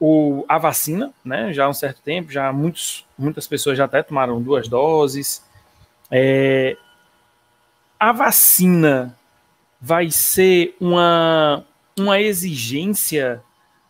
[0.00, 1.52] o, a vacina, né?
[1.52, 5.44] já há um certo tempo, já muitos, muitas pessoas já até tomaram duas doses.
[6.10, 6.76] É,
[7.98, 9.16] a vacina
[9.80, 11.64] vai ser uma,
[11.98, 13.42] uma exigência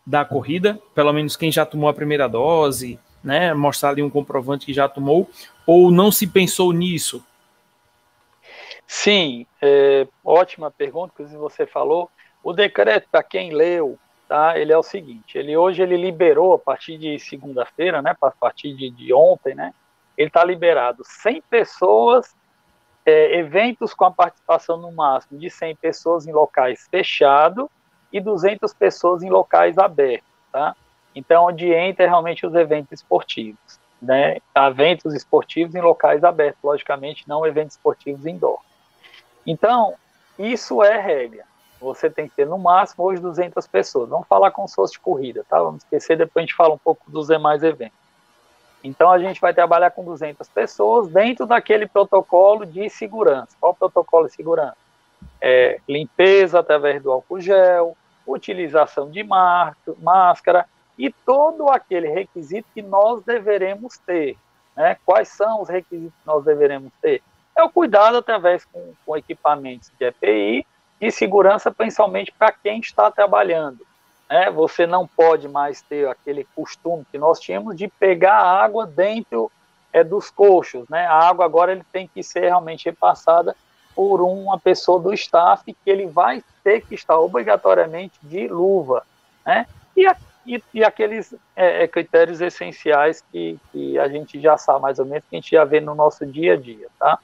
[0.07, 4.67] da corrida, pelo menos quem já tomou a primeira dose, né, mostrar ali um comprovante
[4.67, 5.31] que já tomou,
[5.67, 7.25] ou não se pensou nisso?
[8.87, 12.11] Sim, é, ótima pergunta, que você falou.
[12.43, 13.99] O decreto, para quem leu,
[14.29, 18.31] tá, ele é o seguinte, ele hoje ele liberou, a partir de segunda-feira, né, a
[18.31, 19.73] partir de, de ontem, né,
[20.17, 22.35] ele está liberado 100 pessoas,
[23.05, 27.69] é, eventos com a participação no máximo de 100 pessoas em locais fechados
[28.13, 30.75] e 200 pessoas em locais abertos, tá?
[31.15, 34.39] Então, onde entra realmente os eventos esportivos, né?
[34.55, 38.61] Eventos esportivos em locais abertos, logicamente, não eventos esportivos indoor.
[39.47, 39.95] Então,
[40.39, 41.45] isso é regra.
[41.85, 44.09] Você tem que ter no máximo hoje 200 pessoas.
[44.09, 45.59] Vamos falar com fosse de corrida, tá?
[45.63, 47.99] Vamos esquecer, depois a gente fala um pouco dos demais eventos.
[48.83, 53.57] Então, a gente vai trabalhar com 200 pessoas dentro daquele protocolo de segurança.
[53.61, 54.77] Qual o protocolo de segurança?
[55.41, 60.67] É, limpeza através do álcool gel, utilização de máscara,
[60.99, 64.37] e todo aquele requisito que nós deveremos ter.
[64.77, 64.97] Né?
[65.05, 67.23] Quais são os requisitos que nós deveremos ter?
[67.57, 70.67] É o cuidado através com, com equipamentos de EPI
[71.01, 73.87] e segurança, principalmente para quem está trabalhando.
[74.29, 74.51] Né?
[74.51, 79.51] Você não pode mais ter aquele costume que nós tínhamos de pegar a água dentro
[79.93, 80.89] é, dos coxos.
[80.89, 81.07] Né?
[81.07, 83.55] A água agora ele tem que ser realmente repassada
[83.95, 89.05] por uma pessoa do staff que ele vai ter que estar obrigatoriamente de luva.
[89.45, 89.67] Né?
[89.97, 90.17] E a
[90.47, 95.07] e, e aqueles é, é, critérios essenciais que, que, a gente já sabe mais ou
[95.07, 97.19] menos, que a gente já vê no nosso dia a dia, tá?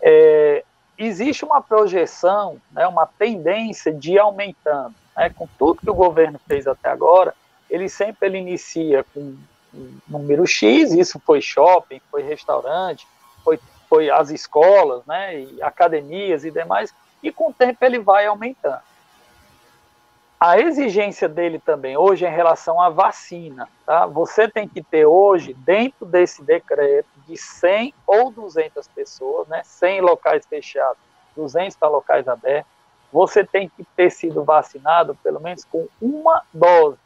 [0.00, 0.64] É,
[1.06, 6.38] existe uma projeção, né, uma tendência de ir aumentando, né, com tudo que o governo
[6.46, 7.34] fez até agora,
[7.68, 9.34] ele sempre ele inicia com
[9.72, 13.06] um número X, isso foi shopping, foi restaurante,
[13.42, 16.92] foi, foi as escolas, né, e academias e demais,
[17.22, 18.82] e com o tempo ele vai aumentando.
[20.38, 24.06] A exigência dele também hoje é em relação à vacina, tá?
[24.06, 29.62] Você tem que ter hoje, dentro desse decreto, de 100 ou 200 pessoas, né?
[29.64, 30.98] 100 locais fechados,
[31.36, 32.70] 200 para locais abertos,
[33.12, 36.98] você tem que ter sido vacinado pelo menos com uma dose.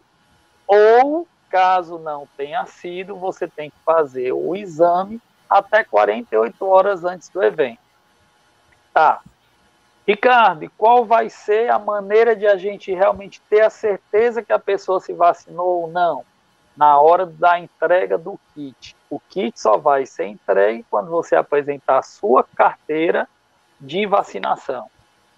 [0.67, 7.29] Ou, caso não tenha sido, você tem que fazer o exame até 48 horas antes
[7.29, 7.79] do evento.
[8.93, 9.21] Tá,
[10.07, 14.59] Ricardo, qual vai ser a maneira de a gente realmente ter a certeza que a
[14.59, 16.25] pessoa se vacinou ou não?
[16.77, 18.97] Na hora da entrega do kit.
[19.09, 23.29] O kit só vai ser entregue quando você apresentar a sua carteira
[23.81, 24.89] de vacinação.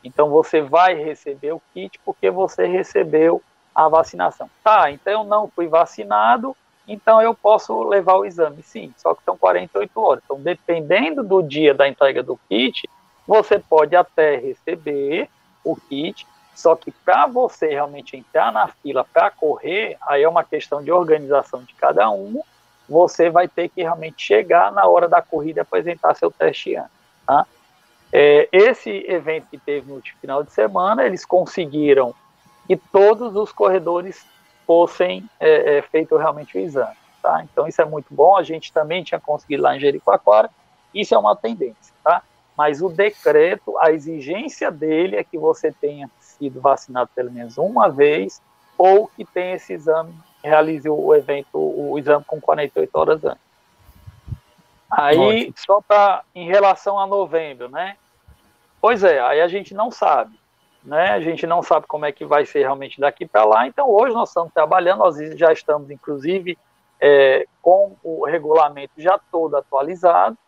[0.03, 3.43] Então você vai receber o kit porque você recebeu
[3.75, 4.49] a vacinação.
[4.65, 6.57] Tá, então eu não fui vacinado,
[6.89, 8.63] então eu posso levar o exame.
[8.63, 10.23] Sim, só que são 48 horas.
[10.25, 12.89] Então, dependendo do dia da entrega do kit,
[13.27, 15.29] você pode até receber
[15.65, 16.27] o kit,
[16.57, 20.91] só que para você realmente entrar na fila para correr, aí é uma questão de
[20.91, 22.41] organização de cada um.
[22.89, 26.91] Você vai ter que realmente chegar na hora da corrida e apresentar seu teste antes.
[27.27, 27.47] Tá?
[28.11, 32.15] É, esse evento que teve no final de semana, eles conseguiram
[32.67, 34.27] que todos os corredores
[34.67, 36.97] fossem é, é, feito realmente o exame.
[37.23, 37.43] Tá?
[37.45, 38.35] Então isso é muito bom.
[38.35, 40.49] A gente também tinha conseguido lá em Jericoacoara.
[40.95, 41.95] Isso é uma tendência.
[42.03, 42.23] Tá?
[42.57, 47.89] mas o decreto, a exigência dele é que você tenha sido vacinado pelo menos uma
[47.89, 48.43] vez
[48.79, 53.47] ou que tenha esse exame, realize o evento, o exame com 48 horas antes.
[54.91, 55.55] Aí, Ótimo.
[55.57, 57.97] só para em relação a novembro, né?
[58.81, 60.39] Pois é, aí a gente não sabe,
[60.85, 61.11] né?
[61.11, 63.67] A gente não sabe como é que vai ser realmente daqui para lá.
[63.67, 66.57] Então, hoje nós estamos trabalhando, nós já estamos, inclusive,
[67.01, 70.39] é, com o regulamento já todo atualizado,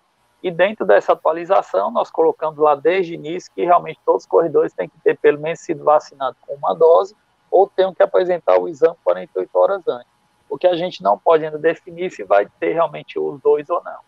[0.42, 4.72] e dentro dessa atualização, nós colocamos lá desde o início que realmente todos os corredores
[4.72, 7.14] têm que ter pelo menos sido vacinados com uma dose
[7.50, 10.06] ou tenham que apresentar o exame 48 horas antes.
[10.48, 13.82] O que a gente não pode ainda definir se vai ter realmente os dois ou
[13.82, 13.98] não.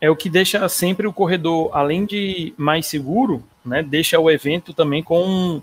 [0.00, 4.74] É o que deixa sempre o corredor, além de mais seguro, né, deixa o evento
[4.74, 5.62] também com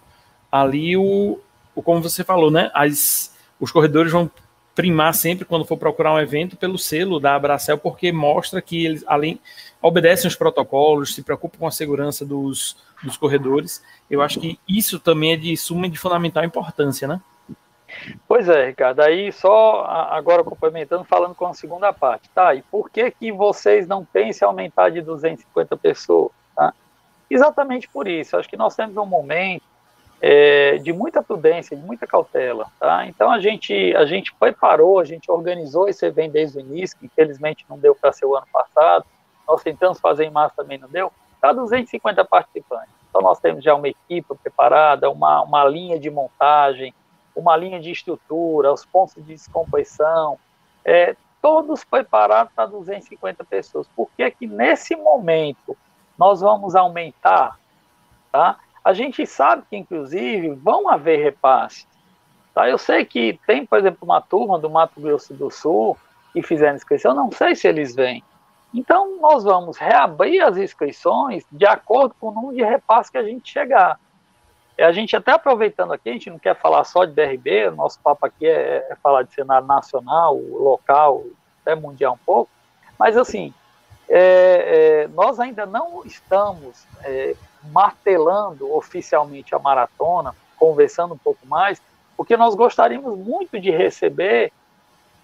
[0.52, 1.40] ali o,
[1.76, 4.30] o como você falou, né, as, os corredores vão
[4.76, 9.04] primar sempre quando for procurar um evento pelo selo da Abracel, porque mostra que eles,
[9.08, 9.40] além,
[9.82, 13.84] obedecem os protocolos, se preocupam com a segurança dos, dos corredores.
[14.10, 17.22] Eu acho que isso também é de suma de fundamental importância, né?
[18.28, 19.02] Pois é, Ricardo.
[19.02, 22.56] Aí só agora complementando, falando com a segunda parte, tá?
[22.56, 26.74] E por que que vocês não pensam em aumentar de 250 pessoas, tá?
[27.30, 28.36] Exatamente por isso.
[28.36, 29.64] Acho que nós temos um momento
[30.26, 32.72] é, de muita prudência, de muita cautela.
[32.80, 33.06] Tá?
[33.06, 37.08] Então a gente, a gente preparou, a gente organizou esse evento desde o início, que
[37.08, 39.06] infelizmente não deu para ser o ano passado,
[39.46, 41.12] nós tentamos fazer em março também não deu,
[41.42, 42.94] para 250 participantes.
[43.10, 46.94] Então nós temos já uma equipe preparada, uma, uma linha de montagem,
[47.36, 50.40] uma linha de estrutura, os pontos de descompressão,
[50.86, 53.90] é, todos preparados para 250 pessoas.
[53.94, 55.76] Por que que nesse momento
[56.18, 57.60] nós vamos aumentar,
[58.32, 58.58] tá?
[58.84, 61.88] A gente sabe que, inclusive, vão haver repasses.
[62.54, 62.70] Tá?
[62.70, 65.98] Eu sei que tem, por exemplo, uma turma do Mato Grosso do Sul
[66.34, 68.24] que fizeram inscrição, não sei se eles vêm.
[68.74, 73.24] Então, nós vamos reabrir as inscrições de acordo com o número de repasses que a
[73.24, 74.00] gente chegar.
[74.80, 78.00] A gente até aproveitando aqui, a gente não quer falar só de BRB, o nosso
[78.00, 81.24] papo aqui é, é falar de cenário nacional, local,
[81.62, 82.50] até mundial um pouco,
[82.98, 83.54] mas assim,
[84.10, 87.36] é, é, nós ainda não estamos é,
[87.72, 91.82] martelando oficialmente a maratona, conversando um pouco mais,
[92.16, 94.52] porque nós gostaríamos muito de receber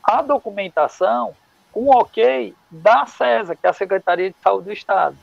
[0.03, 1.35] a documentação
[1.71, 5.15] com ok da CESA, que é a Secretaria de Saúde do Estado.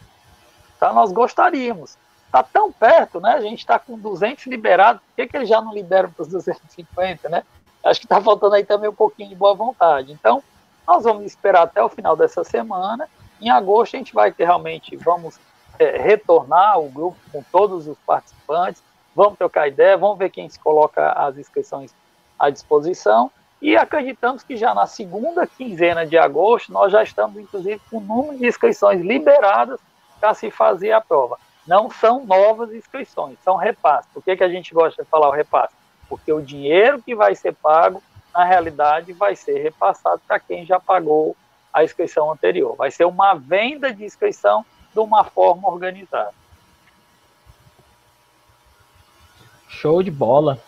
[0.78, 0.92] Tá?
[0.92, 1.96] Nós gostaríamos.
[2.26, 3.32] Está tão perto, né?
[3.32, 6.28] A gente está com 200 liberados, por que, que eles já não liberam para os
[6.28, 7.42] 250, né?
[7.84, 10.12] Acho que está faltando aí também um pouquinho de boa vontade.
[10.12, 10.42] Então,
[10.86, 13.08] nós vamos esperar até o final dessa semana.
[13.40, 15.38] Em agosto, a gente vai ter realmente, vamos
[15.78, 18.82] é, retornar o grupo com todos os participantes,
[19.14, 21.94] vamos trocar ideia, vamos ver quem se coloca as inscrições
[22.38, 27.80] à disposição e acreditamos que já na segunda quinzena de agosto nós já estamos, inclusive,
[27.90, 29.80] com o número de inscrições liberadas
[30.20, 31.38] para se fazer a prova.
[31.66, 34.10] Não são novas inscrições, são repasses.
[34.12, 35.74] Por que, que a gente gosta de falar o repasse?
[36.08, 38.02] porque o dinheiro que vai ser pago,
[38.34, 41.36] na realidade, vai ser repassado para quem já pagou
[41.72, 42.74] a inscrição anterior.
[42.76, 44.64] Vai ser uma venda de inscrição
[44.96, 46.32] de uma forma organizada.
[49.68, 50.58] Show de bola.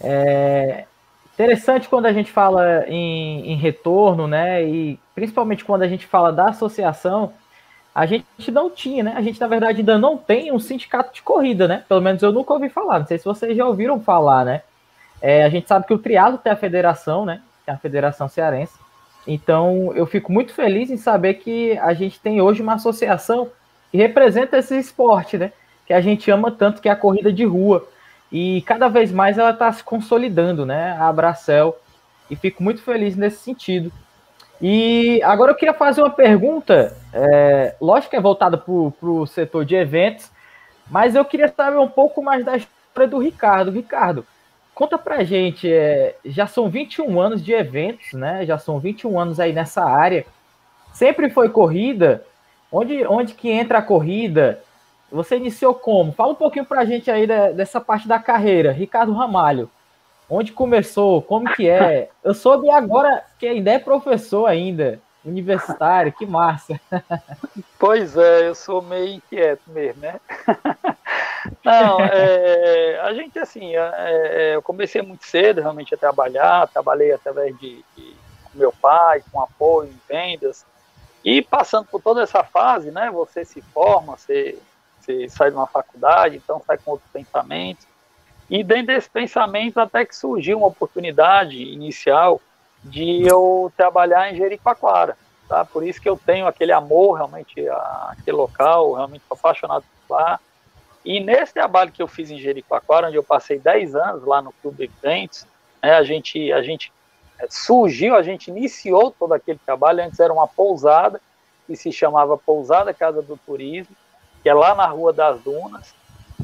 [0.00, 0.86] É
[1.34, 4.64] interessante quando a gente fala em, em retorno, né?
[4.64, 7.34] E principalmente quando a gente fala da associação,
[7.94, 9.12] a gente não tinha, né?
[9.14, 11.84] A gente, na verdade, ainda não tem um sindicato de corrida, né?
[11.86, 13.00] Pelo menos eu nunca ouvi falar.
[13.00, 14.62] Não sei se vocês já ouviram falar, né?
[15.20, 17.42] É, a gente sabe que o triado tem a federação, né?
[17.66, 18.83] Tem a Federação Cearense.
[19.26, 23.50] Então, eu fico muito feliz em saber que a gente tem hoje uma associação
[23.90, 25.52] que representa esse esporte, né?
[25.86, 27.86] Que a gente ama tanto, que é a corrida de rua.
[28.30, 30.96] E cada vez mais ela está se consolidando, né?
[30.98, 31.78] A Abracel.
[32.30, 33.92] E fico muito feliz nesse sentido.
[34.60, 39.64] E agora eu queria fazer uma pergunta, é, lógico que é voltada para o setor
[39.64, 40.30] de eventos,
[40.90, 43.70] mas eu queria saber um pouco mais da história do Ricardo.
[43.70, 44.24] Ricardo,
[44.74, 48.44] conta pra gente, é, já são 21 anos de eventos, né?
[48.44, 50.26] Já são 21 anos aí nessa área.
[50.92, 52.24] Sempre foi corrida?
[52.70, 54.62] Onde, onde que entra a corrida?
[55.10, 56.12] Você iniciou como?
[56.12, 58.72] Fala um pouquinho pra gente aí dessa parte da carreira.
[58.72, 59.70] Ricardo Ramalho,
[60.28, 61.20] Onde começou?
[61.20, 62.08] Como que é?
[62.24, 66.80] Eu soube agora que ainda é professor ainda, universitário, que massa.
[67.78, 70.18] Pois é, eu sou meio inquieto mesmo, né?
[71.64, 77.12] Não, é, a gente assim, é, é, eu comecei muito cedo realmente a trabalhar, trabalhei
[77.12, 78.16] através de, de
[78.54, 80.64] meu pai, com apoio em vendas,
[81.24, 84.58] e passando por toda essa fase, né, você se forma, você,
[85.00, 87.86] você sai de uma faculdade, então sai com outros pensamentos,
[88.48, 92.40] e dentro desse pensamento até que surgiu uma oportunidade inicial
[92.82, 95.16] de eu trabalhar em Jericoacoara,
[95.48, 95.64] tá?
[95.64, 97.66] Por isso que eu tenho aquele amor realmente
[98.08, 100.38] aquele local, realmente apaixonado por lá.
[101.04, 104.52] E nesse trabalho que eu fiz em Jericoacoara, onde eu passei 10 anos lá no
[104.52, 105.46] Clube Eventos,
[105.82, 106.92] né, a gente a gente
[107.38, 111.20] é, surgiu, a gente iniciou todo aquele trabalho, antes era uma pousada
[111.66, 113.94] que se chamava Pousada Casa do Turismo,
[114.42, 115.94] que é lá na Rua das Dunas,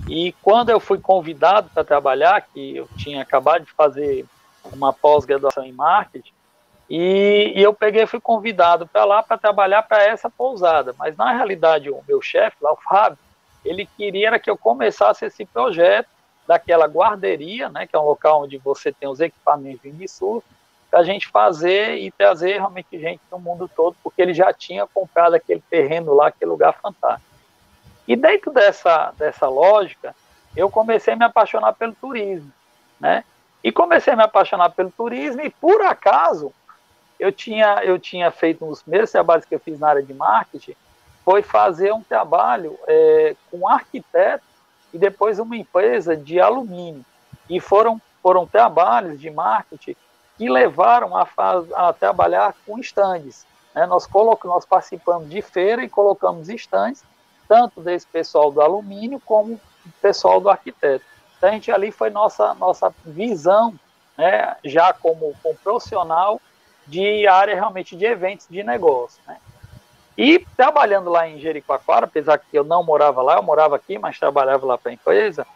[0.09, 4.25] e quando eu fui convidado para trabalhar, que eu tinha acabado de fazer
[4.73, 6.33] uma pós-graduação em marketing,
[6.89, 10.93] e, e, eu peguei fui convidado para lá para trabalhar para essa pousada.
[10.99, 13.17] Mas na realidade o meu chefe, lá o Fábio,
[13.65, 16.09] ele queria que eu começasse esse projeto
[16.47, 20.45] daquela guarderia, né, que é um local onde você tem os equipamentos de surf,
[20.91, 24.87] para a gente fazer e trazer realmente gente do mundo todo, porque ele já tinha
[24.87, 27.31] comprado aquele terreno lá, aquele lugar fantástico.
[28.09, 30.17] E dentro dessa, dessa lógica,
[30.57, 32.53] eu comecei a me apaixonar pelo turismo,
[32.99, 33.25] né?
[33.63, 36.53] E comecei a me apaixonar pelo turismo e, por acaso,
[37.21, 40.75] eu tinha, eu tinha feito dos primeiros trabalhos que eu fiz na área de marketing,
[41.31, 44.43] foi fazer um trabalho é, com arquiteto
[44.93, 47.05] e depois uma empresa de alumínio.
[47.49, 49.95] E foram, foram trabalhos de marketing
[50.37, 53.47] que levaram a, faz, a trabalhar com estandes.
[53.73, 53.87] Né?
[53.87, 57.05] Nós, colocamos, nós participamos de feira e colocamos estandes
[57.47, 61.05] tanto desse pessoal do alumínio como do pessoal do arquiteto.
[61.39, 63.79] Então, a gente ali foi nossa, nossa visão,
[64.19, 66.41] né, já como, como profissional
[66.89, 69.23] de área realmente de eventos de negócio.
[69.29, 69.37] Né.
[70.21, 74.19] E trabalhando lá em Jericoacoara, apesar que eu não morava lá, eu morava aqui, mas
[74.19, 75.47] trabalhava lá para a empresa,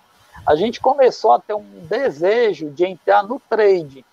[0.47, 4.05] a gente começou a ter um desejo de entrar no trade,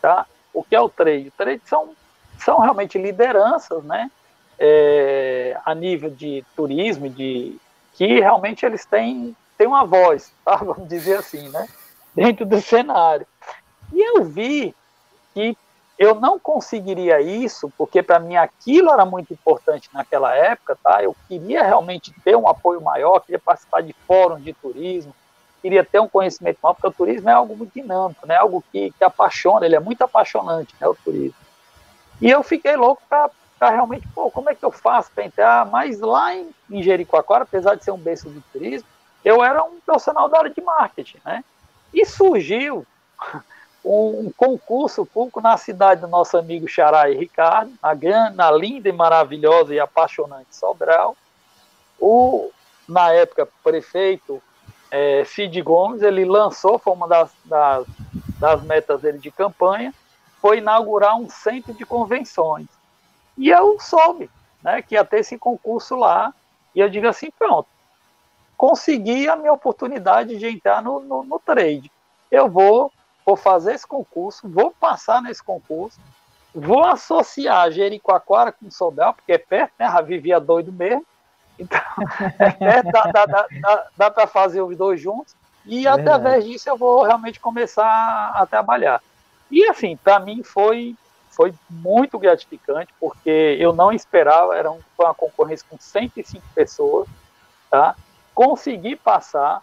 [0.00, 0.26] tá?
[0.52, 1.28] O que é o trade?
[1.28, 1.90] O trade são,
[2.38, 4.10] são realmente lideranças, né?
[4.58, 7.56] é, a nível de turismo, de
[7.94, 10.56] que realmente eles têm, têm uma voz, tá?
[10.56, 11.68] vamos dizer assim, né?
[12.14, 13.26] dentro do cenário.
[13.92, 14.74] E eu vi
[15.32, 15.56] que
[15.98, 21.02] eu não conseguiria isso, porque para mim aquilo era muito importante naquela época, tá?
[21.02, 25.12] Eu queria realmente ter um apoio maior, queria participar de fóruns de turismo,
[25.60, 28.36] queria ter um conhecimento maior, porque o turismo é algo muito dinâmico, né?
[28.36, 30.86] Algo que, que apaixona, ele é muito apaixonante, né?
[30.86, 31.34] O turismo.
[32.20, 33.30] E eu fiquei louco para
[33.60, 35.66] realmente, pô, como é que eu faço para entrar?
[35.66, 38.88] Mas lá em, em Jericoacoara, apesar de ser um berço de turismo,
[39.24, 41.44] eu era um profissional da área de marketing, né?
[41.92, 42.86] E surgiu
[43.84, 48.88] um concurso público na cidade do nosso amigo Xará e Ricardo, na, grande, na linda
[48.88, 51.16] e maravilhosa e apaixonante Sobral.
[51.98, 52.50] O,
[52.88, 54.42] na época, prefeito
[54.90, 57.86] é, Cid Gomes, ele lançou, foi uma das, das,
[58.38, 59.94] das metas dele de campanha,
[60.40, 62.66] foi inaugurar um centro de convenções.
[63.36, 64.30] E eu soube
[64.62, 66.32] né, que ia ter esse concurso lá,
[66.74, 67.68] e eu digo assim, pronto,
[68.56, 71.90] consegui a minha oportunidade de entrar no, no, no trade.
[72.30, 72.92] Eu vou,
[73.28, 76.00] vou fazer esse concurso, vou passar nesse concurso,
[76.54, 79.86] vou associar Jericoacoara com Sobel, porque é perto, né?
[79.86, 81.04] Já vivia doido mesmo.
[81.58, 81.78] Então,
[82.40, 85.36] é perto, dá, dá, dá, dá, dá para fazer os dois juntos.
[85.66, 89.02] E é através disso eu vou realmente começar a trabalhar.
[89.50, 90.96] E assim, para mim foi
[91.28, 97.06] foi muito gratificante, porque eu não esperava, era uma concorrência com 105 pessoas,
[97.70, 97.94] tá?
[98.34, 99.62] Consegui passar,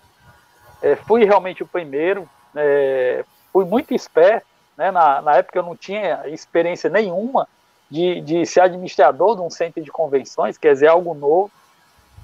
[0.81, 4.45] é, fui realmente o primeiro, é, fui muito esperto,
[4.75, 4.91] né?
[4.91, 7.47] Na, na época eu não tinha experiência nenhuma
[7.89, 11.49] de, de ser administrador de um centro de convenções, quer dizer, algo novo.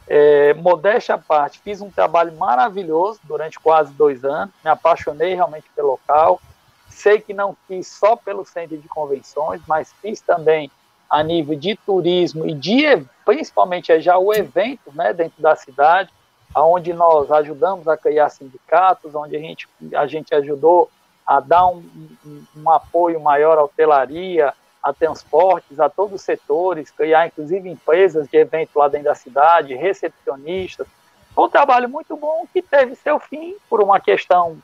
[0.10, 5.68] É, modéstia à parte, fiz um trabalho maravilhoso durante quase dois anos, me apaixonei realmente
[5.74, 6.42] pelo local,
[6.90, 10.70] Sei que não fiz só pelo centro de convenções, mas fiz também
[11.10, 12.84] a nível de turismo e de
[13.24, 16.10] principalmente é já o evento né, dentro da cidade,
[16.54, 20.92] onde nós ajudamos a criar sindicatos, onde a gente, a gente ajudou
[21.32, 21.82] a dar um,
[22.26, 24.54] um, um apoio maior à hotelaria,
[24.84, 29.74] a transportes, a todos os setores, criar inclusive empresas de evento lá dentro da cidade,
[29.74, 30.86] recepcionistas.
[31.34, 34.58] Foi um trabalho muito bom que teve seu fim por uma questão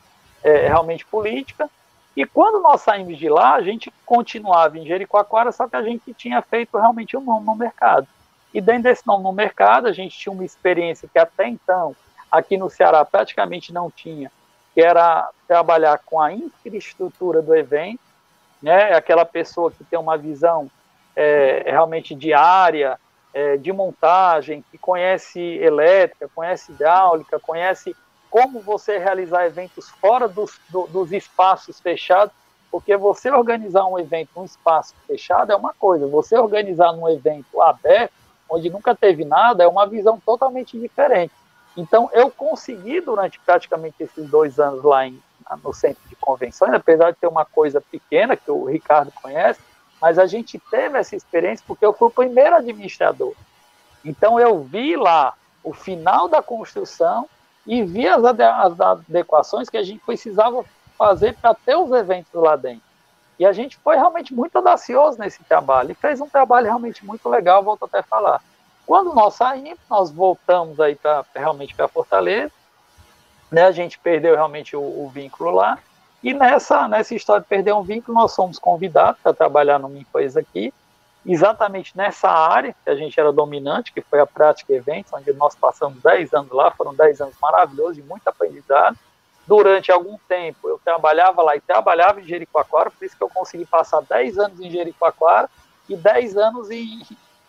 [0.43, 1.69] é, realmente política,
[2.17, 6.13] e quando nós saímos de lá, a gente continuava em Jericoacoara, só que a gente
[6.15, 8.07] tinha feito realmente um nome no mercado.
[8.53, 11.95] E dentro desse nome no mercado, a gente tinha uma experiência que até então,
[12.29, 14.29] aqui no Ceará, praticamente não tinha,
[14.77, 17.99] que era trabalhar com a infraestrutura do evento,
[18.61, 18.93] né?
[18.93, 20.69] aquela pessoa que tem uma visão
[21.15, 22.99] é, realmente diária,
[23.33, 27.95] é, de montagem, que conhece elétrica, conhece hidráulica, conhece
[28.29, 32.31] como você realizar eventos fora dos, do, dos espaços fechados,
[32.69, 37.59] porque você organizar um evento num espaço fechado é uma coisa, você organizar num evento
[37.63, 38.13] aberto,
[38.47, 41.33] onde nunca teve nada, é uma visão totalmente diferente.
[41.77, 45.21] Então, eu consegui, durante praticamente esses dois anos lá em,
[45.63, 49.59] no centro de convenções, apesar de ter uma coisa pequena, que o Ricardo conhece,
[50.01, 53.33] mas a gente teve essa experiência porque eu fui o primeiro administrador.
[54.03, 57.29] Então, eu vi lá o final da construção
[57.65, 58.23] e vi as,
[58.79, 60.65] adequações que a gente precisava
[60.97, 62.87] fazer para ter os eventos lá dentro.
[63.37, 67.29] E a gente foi realmente muito audacioso nesse trabalho e fez um trabalho realmente muito
[67.29, 68.41] legal, volto até a falar.
[68.87, 72.53] Quando nós saímos, nós voltamos aí para realmente para Fortaleza,
[73.51, 73.65] né?
[73.65, 75.77] A gente perdeu realmente o, o, vínculo lá.
[76.23, 80.39] E nessa nessa história de perder um vínculo, nós fomos convidados para trabalhar numa empresa
[80.39, 80.73] aqui
[81.25, 85.53] exatamente nessa área que a gente era dominante, que foi a prática eventos, onde nós
[85.53, 88.97] passamos 10 anos lá, foram 10 anos maravilhosos, de muito aprendizado.
[89.45, 93.65] Durante algum tempo eu trabalhava lá e trabalhava em Jericoacoara, por isso que eu consegui
[93.65, 95.49] passar 10 anos em Jericoacoara
[95.89, 97.01] e 10 anos em,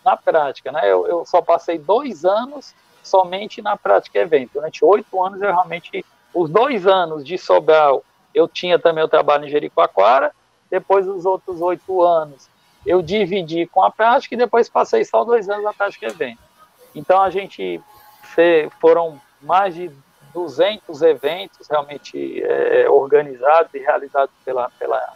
[0.08, 0.72] na prática.
[0.72, 0.80] Né?
[0.84, 4.52] Eu, eu só passei dois anos somente na prática evento.
[4.54, 6.04] Durante oito anos eu realmente,
[6.34, 8.02] os dois anos de Sobral,
[8.34, 10.32] eu tinha também o trabalho em Jericoacoara,
[10.70, 12.48] depois os outros oito anos
[12.86, 16.40] eu dividi com a prática e depois passei só dois anos na prática evento.
[16.94, 17.80] Então a gente
[18.80, 19.90] foram mais de
[20.32, 25.12] 200 eventos realmente é, organizados e realizados pela, pela,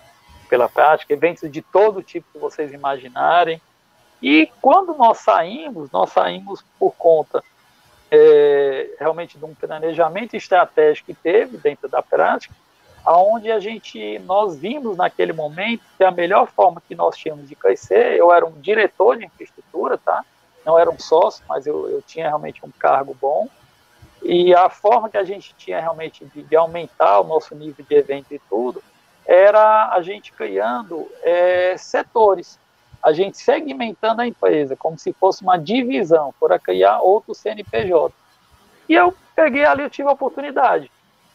[0.49, 3.61] pela prática, eventos de todo tipo que vocês imaginarem.
[4.23, 7.43] E quando nós saímos, nós saímos por conta
[8.11, 12.55] é, realmente de um planejamento estratégico que teve dentro da prática,
[13.05, 17.57] aonde a gente nós vimos naquele momento que a melhor forma que nós tínhamos de
[17.57, 20.25] crescer, eu era um diretor de infraestrutura, tá?
[20.65, 23.49] Não era um sócio, mas eu, eu tinha realmente um cargo bom.
[24.23, 27.95] E a forma que a gente tinha realmente de, de aumentar o nosso nível de
[27.97, 28.81] evento e tudo,
[29.27, 32.59] era a gente criando é, setores,
[33.03, 38.15] a gente segmentando a empresa, como se fosse uma divisão, para criar outro CNPJ.
[38.89, 40.91] E eu peguei ali, eu tive a oportunidade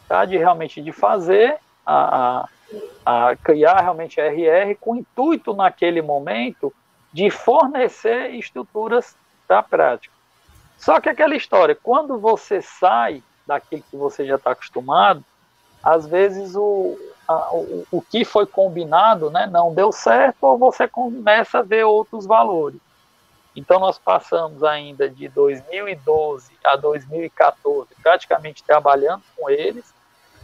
[0.08, 0.24] tá?
[0.26, 2.48] de realmente de fazer, a,
[3.06, 6.74] a, a criar realmente a RR com o intuito naquele momento
[7.12, 9.16] de fornecer estruturas
[9.48, 10.14] para a prática.
[10.78, 15.24] Só que aquela história, quando você sai daquilo que você já está acostumado,
[15.82, 16.98] às vezes o,
[17.28, 21.84] a, o, o que foi combinado né, não deu certo ou você começa a ver
[21.84, 22.80] outros valores.
[23.56, 29.98] Então nós passamos ainda de 2012 a 2014 praticamente trabalhando com eles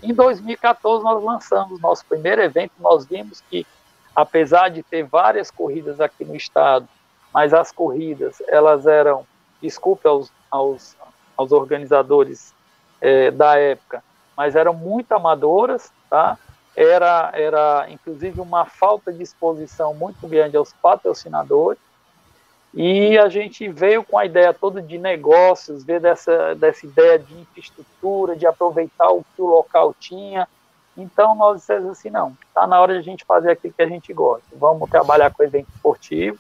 [0.03, 2.73] em 2014, nós lançamos nosso primeiro evento.
[2.77, 3.65] Nós vimos que,
[4.13, 6.87] apesar de ter várias corridas aqui no estado,
[7.33, 9.25] mas as corridas, elas eram,
[9.61, 10.97] desculpe aos, aos,
[11.37, 12.53] aos organizadores
[12.99, 14.03] é, da época,
[14.35, 16.37] mas eram muito amadoras, tá?
[16.75, 21.79] Era, era, inclusive, uma falta de exposição muito grande aos patrocinadores.
[22.73, 27.33] E a gente veio com a ideia toda de negócios, ver dessa, dessa ideia de
[27.39, 30.47] infraestrutura, de aproveitar o que o local tinha.
[30.97, 33.87] Então nós dissemos assim, não, está na hora de a gente fazer aquilo que a
[33.87, 34.45] gente gosta.
[34.53, 36.39] Vamos trabalhar com evento esportivo,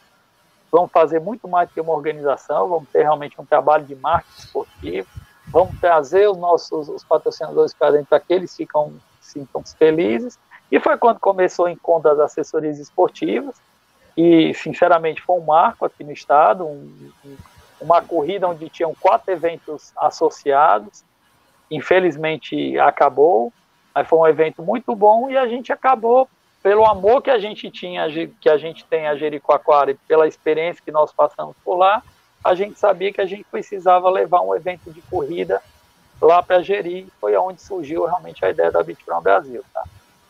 [0.71, 4.39] vamos fazer muito mais do que uma organização, vamos ter realmente um trabalho de marketing
[4.39, 5.07] esportivo,
[5.47, 8.93] vamos trazer os nossos os patrocinadores para dentro para que eles ficam,
[9.33, 10.39] sintam felizes.
[10.71, 13.55] E foi quando começou o encontro das assessorias esportivas,
[14.15, 17.11] e sinceramente foi um marco aqui no estado, um,
[17.81, 21.03] uma corrida onde tinham quatro eventos associados,
[21.69, 23.51] infelizmente acabou,
[23.93, 26.27] mas foi um evento muito bom e a gente acabou
[26.61, 28.07] pelo amor que a gente tinha,
[28.39, 32.01] que a gente tem a Jericoacoara e pela experiência que nós passamos por lá,
[32.43, 35.61] a gente sabia que a gente precisava levar um evento de corrida
[36.23, 39.83] lá para Jeri, foi onde surgiu realmente a ideia da Brown Brasil, tá?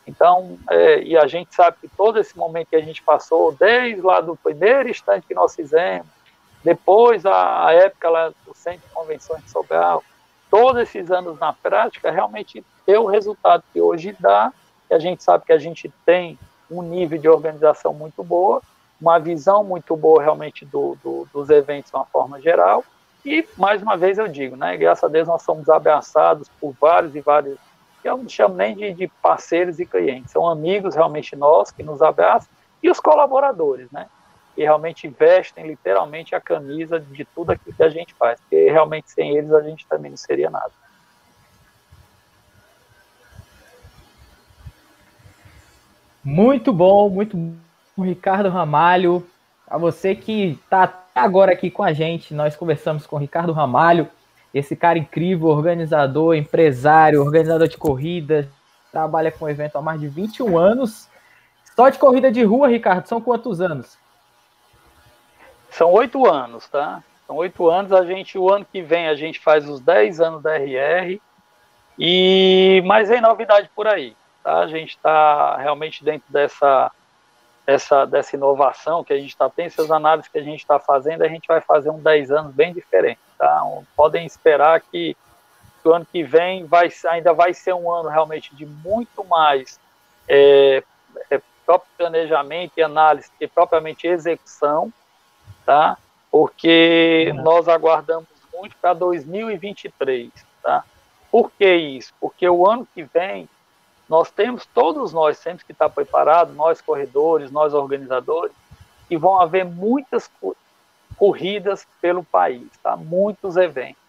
[0.05, 4.01] Então, é, e a gente sabe que todo esse momento que a gente passou, desde
[4.01, 6.07] lá do primeiro instante que nós fizemos,
[6.63, 10.03] depois a, a época lá do Centro de Convenções de Sobral,
[10.49, 14.51] todos esses anos na prática, realmente deu o resultado que hoje dá,
[14.89, 16.37] e a gente sabe que a gente tem
[16.69, 18.61] um nível de organização muito boa,
[18.99, 22.83] uma visão muito boa realmente do, do, dos eventos de uma forma geral,
[23.26, 27.15] e mais uma vez eu digo, né, graças a Deus nós somos abraçados por vários
[27.15, 27.57] e vários
[28.03, 32.01] eu não chamo nem de, de, parceiros e clientes, são amigos realmente nossos que nos
[32.01, 32.49] abraçam
[32.82, 34.07] e os colaboradores, né?
[34.53, 39.09] Que realmente vestem literalmente a camisa de tudo aquilo que a gente faz, porque realmente
[39.09, 40.71] sem eles a gente também não seria nada.
[46.24, 49.26] Muito bom, muito bom, Ricardo Ramalho.
[49.68, 54.09] A você que está agora aqui com a gente, nós conversamos com o Ricardo Ramalho
[54.53, 58.45] esse cara incrível, organizador, empresário, organizador de corridas,
[58.91, 61.09] trabalha com evento há mais de 21 anos.
[61.76, 63.97] Só de corrida de rua, Ricardo, são quantos anos?
[65.72, 67.03] São oito anos, tá?
[67.26, 67.91] São oito anos.
[67.91, 71.20] A gente, o ano que vem, a gente faz os 10 anos da RR.
[71.97, 74.59] E mais vem novidade por aí, tá?
[74.59, 76.91] A gente está realmente dentro dessa,
[77.66, 81.22] dessa, dessa inovação que a gente está tendo, essas análises que a gente está fazendo,
[81.22, 83.20] a gente vai fazer um 10 anos bem diferente.
[83.36, 85.16] Então, podem esperar que
[85.84, 89.80] o ano que vem vai, ainda vai ser um ano realmente de muito mais
[90.28, 90.84] é,
[91.30, 94.91] é, próprio planejamento e análise que propriamente execução,
[95.66, 95.97] tá?
[96.32, 97.43] Porque uhum.
[97.43, 100.84] nós aguardamos muito para 2023, tá?
[101.30, 102.14] Por que isso?
[102.20, 103.47] Porque o ano que vem
[104.14, 108.55] nós temos, todos nós temos que estar preparados, nós corredores, nós organizadores,
[109.09, 110.30] e vão haver muitas
[111.18, 112.95] corridas pelo país, tá?
[112.95, 114.03] Muitos eventos.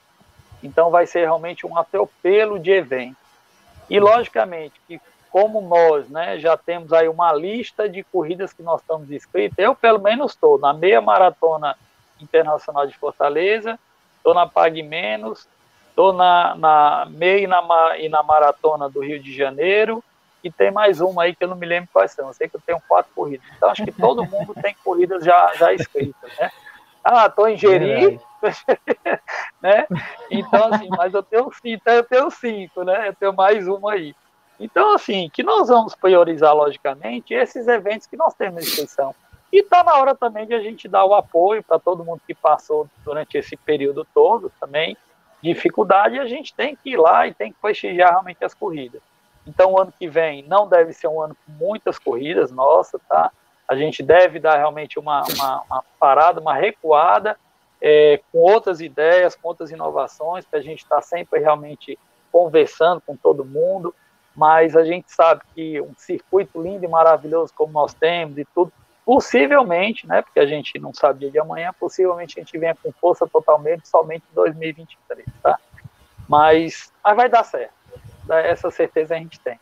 [0.62, 3.16] Então vai ser realmente um atropelo de eventos.
[3.88, 5.00] E logicamente que
[5.30, 9.74] como nós, né, já temos aí uma lista de corridas que nós estamos inscritos, eu
[9.74, 11.78] pelo menos estou na meia maratona
[12.20, 13.78] internacional de Fortaleza,
[14.18, 15.48] estou na Pague Menos,
[15.94, 17.62] estou na, na meia e na,
[17.98, 20.02] e na maratona do Rio de Janeiro,
[20.42, 22.26] e tem mais uma aí que eu não me lembro quais são.
[22.26, 23.46] Eu sei que eu tenho quatro corridas.
[23.56, 26.50] Então acho que todo mundo tem corridas já, já escritas, né?
[27.02, 28.18] Ah, estou em Jeri,
[29.62, 29.86] né?
[30.30, 33.08] Então, assim, mas eu tenho cinco, eu tenho cinco, né?
[33.08, 34.14] Eu tenho mais uma aí.
[34.58, 39.14] Então, assim, que nós vamos priorizar, logicamente, esses eventos que nós temos na inscrição.
[39.52, 42.34] E está na hora também de a gente dar o apoio para todo mundo que
[42.34, 44.96] passou durante esse período todo também,
[45.44, 49.02] dificuldade, a gente tem que ir lá e tem que prestigiar realmente as corridas.
[49.46, 53.30] Então, o ano que vem não deve ser um ano com muitas corridas, nossa, tá?
[53.68, 57.36] a gente deve dar realmente uma, uma, uma parada, uma recuada,
[57.80, 61.98] é, com outras ideias, com outras inovações, para a gente estar tá sempre realmente
[62.30, 63.94] conversando com todo mundo,
[64.34, 68.72] mas a gente sabe que um circuito lindo e maravilhoso como nós temos e tudo,
[69.04, 73.26] possivelmente, né, porque a gente não sabe de amanhã, possivelmente a gente venha com força
[73.26, 75.58] totalmente somente em 2023, tá?
[76.28, 77.72] Mas, mas vai dar certo,
[78.28, 79.58] essa certeza a gente tem.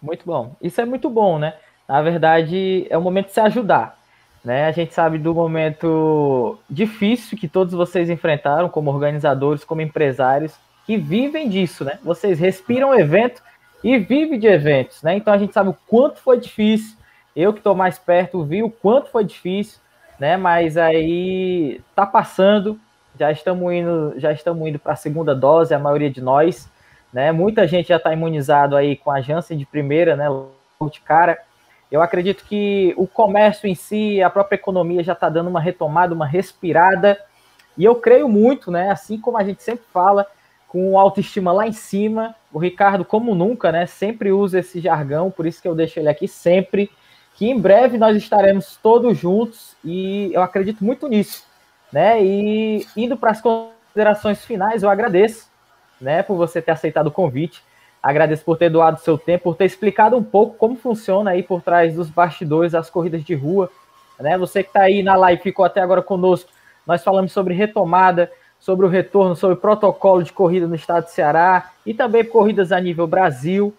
[0.00, 0.56] Muito bom.
[0.60, 1.54] Isso é muito bom, né?
[1.86, 3.96] Na verdade, é o momento de se ajudar.
[4.44, 4.66] Né?
[4.66, 10.96] A gente sabe do momento difícil que todos vocês enfrentaram como organizadores, como empresários, que
[10.96, 12.00] vivem disso, né?
[12.02, 13.40] Vocês respiram o evento
[13.82, 15.16] e vivem de eventos, né?
[15.16, 16.96] Então a gente sabe o quanto foi difícil.
[17.34, 19.80] Eu que estou mais perto vi o quanto foi difícil,
[20.18, 20.36] né?
[20.36, 22.78] Mas aí tá passando.
[23.18, 26.70] Já estamos indo, já estamos indo para a segunda dose, a maioria de nós.
[27.12, 27.30] Né?
[27.30, 30.26] Muita gente já está imunizado aí com a Janssen de primeira, né?
[30.90, 31.38] De cara.
[31.90, 36.14] Eu acredito que o comércio em si, a própria economia já está dando uma retomada,
[36.14, 37.20] uma respirada.
[37.76, 38.90] E eu creio muito, né?
[38.90, 40.26] Assim como a gente sempre fala,
[40.68, 42.34] com autoestima lá em cima.
[42.52, 43.86] O Ricardo, como nunca, né?
[43.86, 46.90] Sempre usa esse jargão, por isso que eu deixo ele aqui sempre.
[47.34, 51.46] Que em breve nós estaremos todos juntos e eu acredito muito nisso,
[51.90, 52.22] né?
[52.22, 55.50] E indo para as considerações finais, eu agradeço
[56.00, 57.62] né, por você ter aceitado o convite.
[58.02, 61.62] Agradeço por ter doado seu tempo, por ter explicado um pouco como funciona aí por
[61.62, 63.70] trás dos bastidores as corridas de rua.
[64.18, 64.36] Né?
[64.36, 66.50] Você que está aí na live ficou até agora conosco,
[66.84, 68.30] Nós falamos sobre retomada,
[68.62, 72.70] sobre o retorno, sobre o protocolo de corrida no estado de Ceará e também corridas
[72.70, 73.74] a nível Brasil.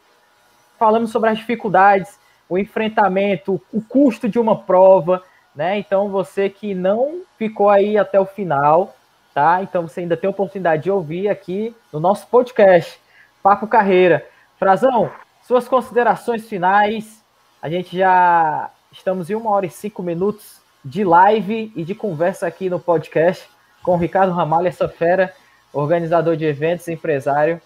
[0.78, 2.20] Falamos sobre as dificuldades,
[2.50, 5.24] o enfrentamento, o custo de uma prova,
[5.56, 5.78] né?
[5.78, 8.94] Então você que não ficou aí até o final,
[9.34, 9.64] tá?
[9.64, 13.00] Então você ainda tem a oportunidade de ouvir aqui no nosso podcast
[13.42, 14.28] Papo Carreira.
[14.60, 15.10] Frazão,
[15.48, 17.24] suas considerações finais.
[17.62, 22.46] A gente já estamos em uma hora e cinco minutos de live e de conversa
[22.46, 23.53] aqui no podcast
[23.84, 25.32] com o Ricardo Ramalho, essa fera,
[25.72, 27.62] organizador de eventos, empresário.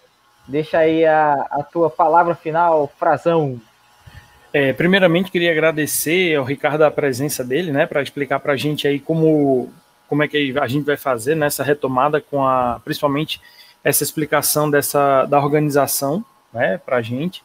[0.46, 3.60] Deixa aí a, a tua palavra final, Frazão.
[4.52, 8.88] É, primeiramente, queria agradecer ao Ricardo a presença dele, né, para explicar para a gente
[8.88, 9.70] aí como,
[10.08, 13.40] como é que a gente vai fazer nessa retomada com a, principalmente
[13.84, 17.42] essa explicação dessa da organização, né, para a gente.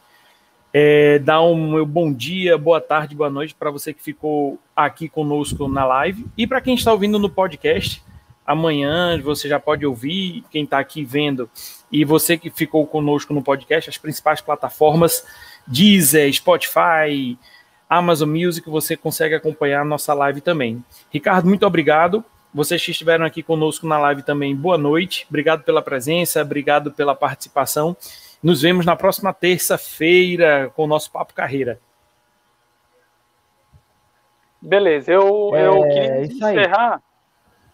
[0.73, 5.07] É, dar um meu bom dia, boa tarde, boa noite para você que ficou aqui
[5.07, 8.01] conosco na live e para quem está ouvindo no podcast.
[8.45, 11.49] Amanhã você já pode ouvir, quem está aqui vendo,
[11.91, 15.25] e você que ficou conosco no podcast, as principais plataformas,
[15.65, 17.37] Deezer, Spotify,
[17.89, 20.83] Amazon Music, você consegue acompanhar a nossa live também.
[21.11, 22.23] Ricardo, muito obrigado.
[22.53, 25.25] Vocês que estiveram aqui conosco na live também, boa noite.
[25.29, 27.95] Obrigado pela presença, obrigado pela participação.
[28.43, 31.79] Nos vemos na próxima terça-feira com o nosso Papo Carreira.
[34.61, 37.01] Beleza, eu, é, eu queria encerrar.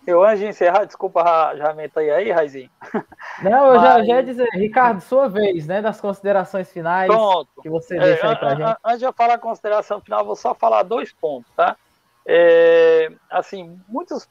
[0.09, 2.69] Eu, antes de encerrar, desculpa, já meter aí, Raizinho.
[3.43, 3.81] Não, eu Mas...
[3.83, 7.61] já, já ia dizer, Ricardo, sua vez, né, das considerações finais Pronto.
[7.61, 8.77] que você é, deixa aí pra gente.
[8.83, 11.77] Antes de eu falar a consideração final, vou só falar dois pontos, tá?
[12.25, 14.27] É, assim, muitos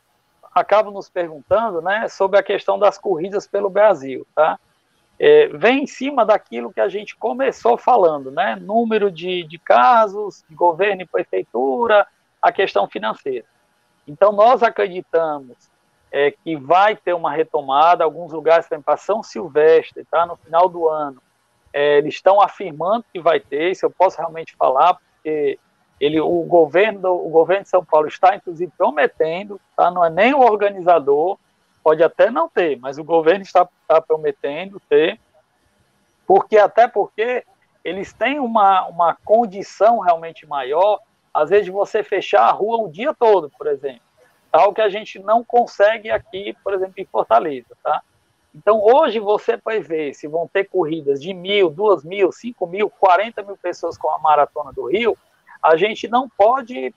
[0.53, 4.59] acabam nos perguntando, né, sobre a questão das corridas pelo Brasil, tá?
[5.17, 8.57] É, vem em cima daquilo que a gente começou falando, né?
[8.57, 12.05] Número de, de casos, de governo e prefeitura,
[12.43, 13.47] a questão financeira.
[14.09, 15.71] Então, nós acreditamos
[16.11, 20.25] é, que vai ter uma retomada, alguns lugares, por exemplo, São Silvestre, tá?
[20.25, 21.23] no final do ano,
[21.73, 25.59] é, eles estão afirmando que vai ter, isso eu posso realmente falar, porque
[26.01, 29.91] ele, o, governo, o governo de São Paulo está, inclusive, prometendo, tá?
[29.91, 31.39] não é nem o organizador,
[31.83, 35.21] pode até não ter, mas o governo está, está prometendo ter,
[36.27, 37.45] porque até porque
[37.85, 41.01] eles têm uma, uma condição realmente maior
[41.39, 44.01] às vezes você fechar a rua o dia todo, por exemplo.
[44.53, 48.03] Algo que a gente não consegue aqui, por exemplo, em Fortaleza, tá?
[48.53, 52.91] Então, hoje você vai ver se vão ter corridas de mil, duas mil, cinco mil,
[52.91, 55.17] quarenta mil pessoas com a Maratona do Rio,
[55.63, 56.93] a gente não pode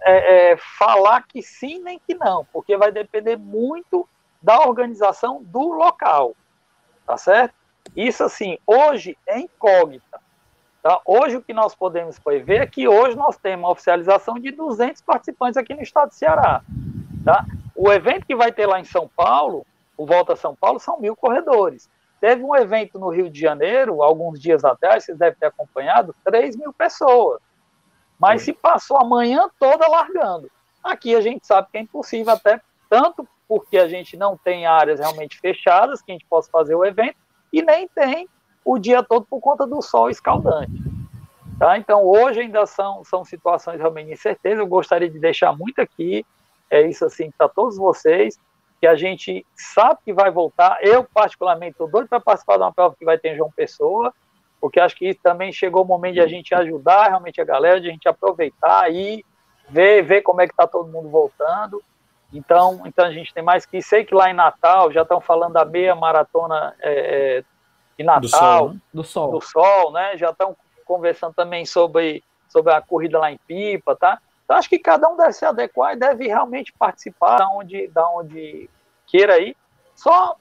[0.00, 4.08] é, é, falar que sim nem que não, porque vai depender muito
[4.40, 6.34] da organização do local,
[7.06, 7.54] tá certo?
[7.94, 10.21] Isso, assim, hoje é incógnita.
[10.82, 11.00] Tá?
[11.06, 15.00] Hoje, o que nós podemos ver é que hoje nós temos uma oficialização de 200
[15.02, 16.62] participantes aqui no estado de Ceará.
[17.24, 17.46] Tá?
[17.76, 19.64] O evento que vai ter lá em São Paulo,
[19.96, 21.88] o Volta a São Paulo, são mil corredores.
[22.20, 26.56] Teve um evento no Rio de Janeiro, alguns dias atrás, vocês devem ter acompanhado, 3
[26.56, 27.40] mil pessoas.
[28.18, 30.50] Mas se passou a manhã toda largando.
[30.82, 32.60] Aqui a gente sabe que é impossível, até
[32.90, 36.84] tanto porque a gente não tem áreas realmente fechadas que a gente possa fazer o
[36.84, 37.16] evento,
[37.52, 38.28] e nem tem
[38.64, 40.72] o dia todo por conta do sol escaldante.
[41.58, 41.78] Tá?
[41.78, 44.58] Então, hoje ainda são, são situações realmente incertezas.
[44.58, 46.24] Eu gostaria de deixar muito aqui,
[46.70, 48.38] é isso assim, para todos vocês,
[48.80, 50.78] que a gente sabe que vai voltar.
[50.80, 54.12] Eu, particularmente, estou doido para participar de uma prova que vai ter em João Pessoa,
[54.60, 57.88] porque acho que também chegou o momento de a gente ajudar realmente a galera, de
[57.88, 59.24] a gente aproveitar e
[59.68, 61.82] ver, ver como é que está todo mundo voltando.
[62.32, 65.52] Então, então a gente tem mais que sei que lá em Natal já estão falando
[65.52, 67.44] da meia maratona é, é
[68.02, 68.80] de Natal, do Sol, né?
[68.92, 70.16] do Sol, do Sol né?
[70.16, 74.18] Já estão conversando também sobre, sobre a corrida lá em Pipa, tá?
[74.44, 78.08] Então acho que cada um deve se adequar e deve realmente participar da onde, da
[78.10, 78.68] onde
[79.06, 79.56] queira ir.
[79.94, 80.36] Só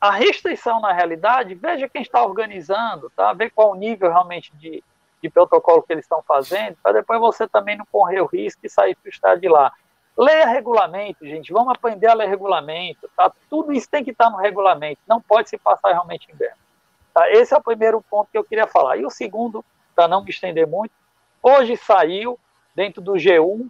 [0.00, 3.32] a restrição na realidade, veja quem está organizando, tá?
[3.32, 4.82] Ver qual o nível realmente de,
[5.22, 8.68] de protocolo que eles estão fazendo, para depois você também não correr o risco de
[8.68, 9.72] sair frustrado de lá.
[10.16, 11.52] Leia regulamento, gente.
[11.52, 13.08] Vamos aprender a ler regulamento.
[13.16, 13.32] Tá?
[13.48, 15.00] Tudo isso tem que estar no regulamento.
[15.06, 16.56] Não pode se passar realmente inverno.
[17.12, 17.30] Tá?
[17.30, 18.96] Esse é o primeiro ponto que eu queria falar.
[18.96, 19.64] E o segundo,
[19.94, 20.92] para não me estender muito,
[21.42, 22.38] hoje saiu
[22.74, 23.68] dentro do g1.com.br,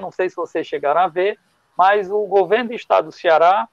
[0.00, 1.38] não sei se vocês chegaram a ver,
[1.76, 3.68] mas o governo do estado do Ceará,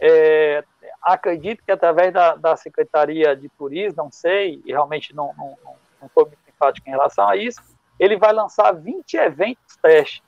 [0.00, 0.64] é,
[1.02, 5.74] acredito que através da, da, Secretaria de Turismo, não sei, e realmente não não, não,
[6.00, 7.60] não muito enfático em relação a isso,
[8.00, 10.22] ele vai lançar 20 eventos teste,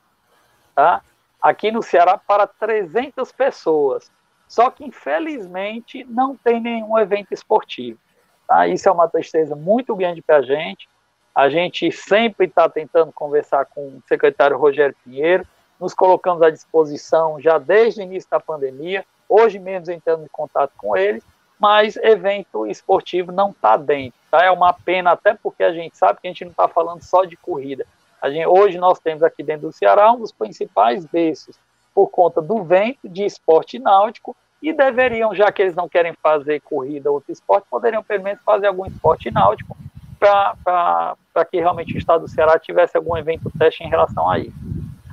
[0.75, 1.01] tá?
[1.41, 4.11] aqui no Ceará para 300 pessoas.
[4.47, 7.99] Só que, infelizmente, não tem nenhum evento esportivo.
[8.47, 8.67] Tá?
[8.67, 10.87] Isso é uma tristeza muito grande para a gente.
[11.33, 15.45] A gente sempre está tentando conversar com o secretário Rogério Pinheiro.
[15.79, 20.71] nos colocamos à disposição já desde o início da pandemia, hoje menos entrando em contato
[20.77, 21.21] com eles,
[21.59, 24.17] mas evento esportivo não está dentro.
[24.31, 24.45] Tá?
[24.45, 27.25] É uma pena, até porque a gente sabe que a gente não está falando só
[27.25, 27.85] de corrida.
[28.23, 31.57] Gente, hoje nós temos aqui dentro do Ceará um dos principais berços
[31.95, 36.59] por conta do vento de esporte náutico e deveriam, já que eles não querem fazer
[36.59, 39.77] corrida ou outro esporte, poderiam pelo menos fazer algum esporte náutico
[40.19, 44.57] para que realmente o estado do Ceará tivesse algum evento teste em relação a isso.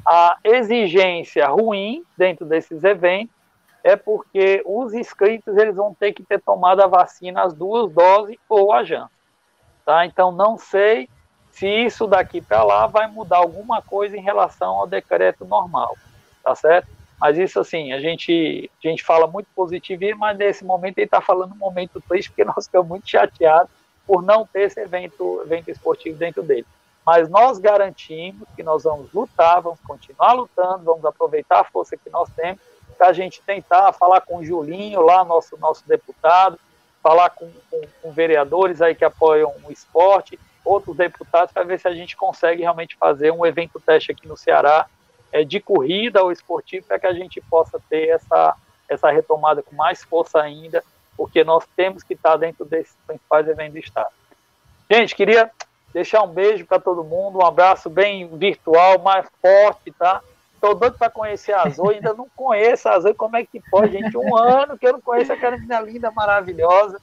[0.04, 3.34] A exigência ruim dentro desses eventos
[3.84, 8.36] é porque os inscritos eles vão ter que ter tomado a vacina as duas doses
[8.48, 9.08] ou a Janssen.
[9.84, 10.06] Tá?
[10.06, 11.08] Então não sei
[11.50, 15.96] se isso daqui para lá vai mudar alguma coisa em relação ao decreto normal,
[16.42, 16.88] tá certo?
[17.20, 21.20] Mas isso assim, a gente, a gente fala muito positivo, mas nesse momento ele está
[21.20, 23.70] falando um momento triste, porque nós ficamos muito chateados
[24.06, 26.66] por não ter esse evento, evento esportivo dentro dele.
[27.06, 32.10] Mas nós garantimos que nós vamos lutar, vamos continuar lutando, vamos aproveitar a força que
[32.10, 32.60] nós temos
[32.98, 36.58] para a gente tentar falar com o Julinho, lá, nosso, nosso deputado,
[37.02, 41.88] falar com, com, com vereadores aí que apoiam o esporte, outros deputados, para ver se
[41.88, 44.86] a gente consegue realmente fazer um evento teste aqui no Ceará
[45.32, 48.54] é, de corrida ou esportivo, para que a gente possa ter essa,
[48.88, 50.84] essa retomada com mais força ainda,
[51.16, 54.12] porque nós temos que estar dentro desses principais eventos do Estado.
[54.90, 55.50] Gente, queria
[55.92, 60.20] deixar um beijo para todo mundo, um abraço bem virtual, mais forte, tá?
[60.60, 63.92] Tô doido para conhecer a Zoe, ainda não conheço a Zoe, como é que pode,
[63.92, 64.16] gente?
[64.16, 67.00] Um ano que eu não conheço aquela menina linda, maravilhosa,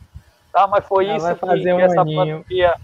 [0.51, 0.65] tá?
[0.67, 2.75] Mas foi isso que, um que essa pandemia,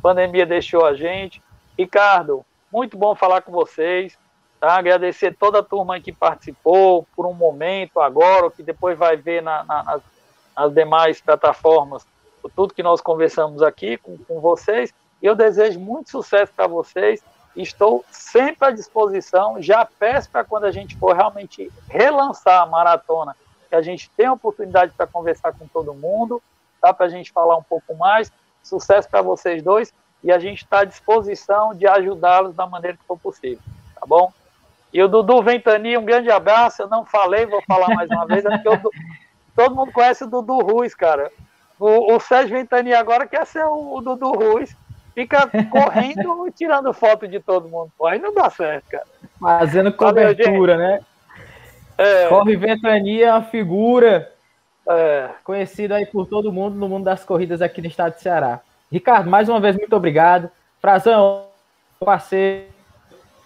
[0.00, 1.42] pandemia deixou a gente.
[1.78, 4.18] Ricardo, muito bom falar com vocês,
[4.64, 4.76] tá?
[4.78, 9.62] Agradecer toda a turma que participou por um momento agora, que depois vai ver na,
[9.64, 10.02] na, nas,
[10.56, 12.06] nas demais plataformas,
[12.56, 14.94] tudo que nós conversamos aqui com, com vocês.
[15.22, 17.22] Eu desejo muito sucesso para vocês.
[17.54, 19.60] Estou sempre à disposição.
[19.60, 23.36] Já peço para quando a gente for realmente relançar a maratona,
[23.68, 26.42] que a gente tenha oportunidade para conversar com todo mundo,
[26.80, 26.94] tá?
[26.94, 28.32] para a gente falar um pouco mais.
[28.62, 29.92] Sucesso para vocês dois
[30.22, 33.62] e a gente está à disposição de ajudá-los da maneira que for possível,
[33.94, 34.32] tá bom?
[34.94, 36.82] E o Dudu Ventania, um grande abraço.
[36.82, 38.88] Eu não falei, vou falar mais uma vez, é porque
[39.56, 41.32] todo mundo conhece o Dudu Ruiz, cara.
[41.80, 44.74] O, o Sérgio Ventania agora quer ser o, o Dudu Ruiz
[45.12, 47.90] fica correndo e tirando foto de todo mundo.
[47.98, 49.04] Pô, aí não dá certo, cara.
[49.40, 51.00] Fazendo cobertura, né?
[51.98, 52.28] É.
[52.28, 54.32] Corre Ventania, uma figura
[54.88, 55.28] é.
[55.42, 58.60] conhecida aí por todo mundo no mundo das corridas aqui no estado de Ceará.
[58.92, 60.48] Ricardo, mais uma vez, muito obrigado.
[60.80, 61.46] Frazão,
[61.98, 62.73] parceiro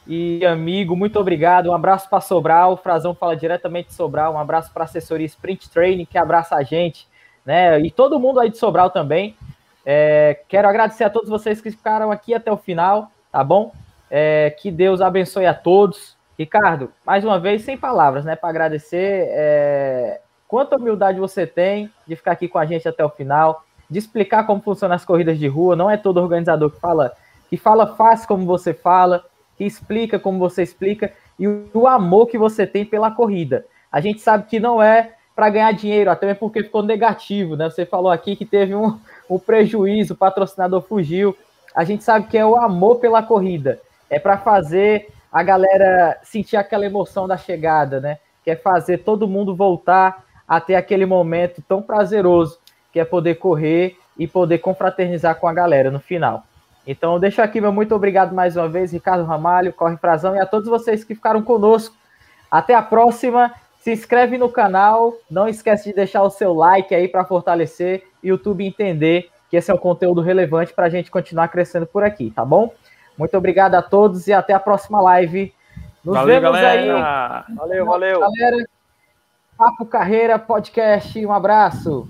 [0.08, 1.68] e amigo, muito obrigado.
[1.68, 2.72] Um abraço para Sobral.
[2.72, 4.32] O Frazão fala diretamente de Sobral.
[4.32, 7.06] Um abraço para a assessoria Sprint Training, que abraça a gente,
[7.44, 7.78] né?
[7.80, 9.36] E todo mundo aí de Sobral também.
[9.84, 13.70] É, quero agradecer a todos vocês que ficaram aqui até o final, tá bom?
[14.10, 16.16] É, que Deus abençoe a todos.
[16.38, 18.34] Ricardo, mais uma vez, sem palavras, né?
[18.34, 19.26] Para agradecer.
[19.28, 23.98] É, quanta humildade você tem de ficar aqui com a gente até o final, de
[23.98, 25.76] explicar como funcionam as corridas de rua.
[25.76, 27.12] Não é todo organizador que fala,
[27.50, 29.22] que fala fácil como você fala,
[29.58, 33.66] que explica como você explica, e o, amor que você tem pela corrida.
[33.90, 37.68] A gente sabe que não é para ganhar dinheiro, até porque ficou negativo, né?
[37.68, 38.98] Você falou aqui que teve um,
[39.28, 41.36] um prejuízo, o patrocinador fugiu.
[41.74, 46.56] A gente sabe que é o amor pela corrida, é para fazer a galera sentir
[46.56, 48.18] aquela emoção da chegada, né?
[48.44, 52.58] Que é fazer todo mundo voltar a ter aquele momento tão prazeroso,
[52.92, 56.44] que é poder correr e poder confraternizar com a galera no final.
[56.90, 60.46] Então, deixo aqui meu muito obrigado mais uma vez, Ricardo Ramalho, Corre Frazão, e a
[60.46, 61.94] todos vocês que ficaram conosco.
[62.50, 67.06] Até a próxima se inscreve no canal, não esquece de deixar o seu like aí
[67.06, 71.10] para fortalecer e o YouTube entender que esse é um conteúdo relevante para a gente
[71.10, 72.72] continuar crescendo por aqui, tá bom?
[73.18, 75.52] Muito obrigado a todos e até a próxima live.
[76.02, 77.44] Nos valeu, vemos galera.
[77.46, 77.54] aí.
[77.54, 78.20] Valeu, valeu.
[78.20, 78.66] Galera,
[79.58, 82.08] Papo Carreira Podcast, um abraço.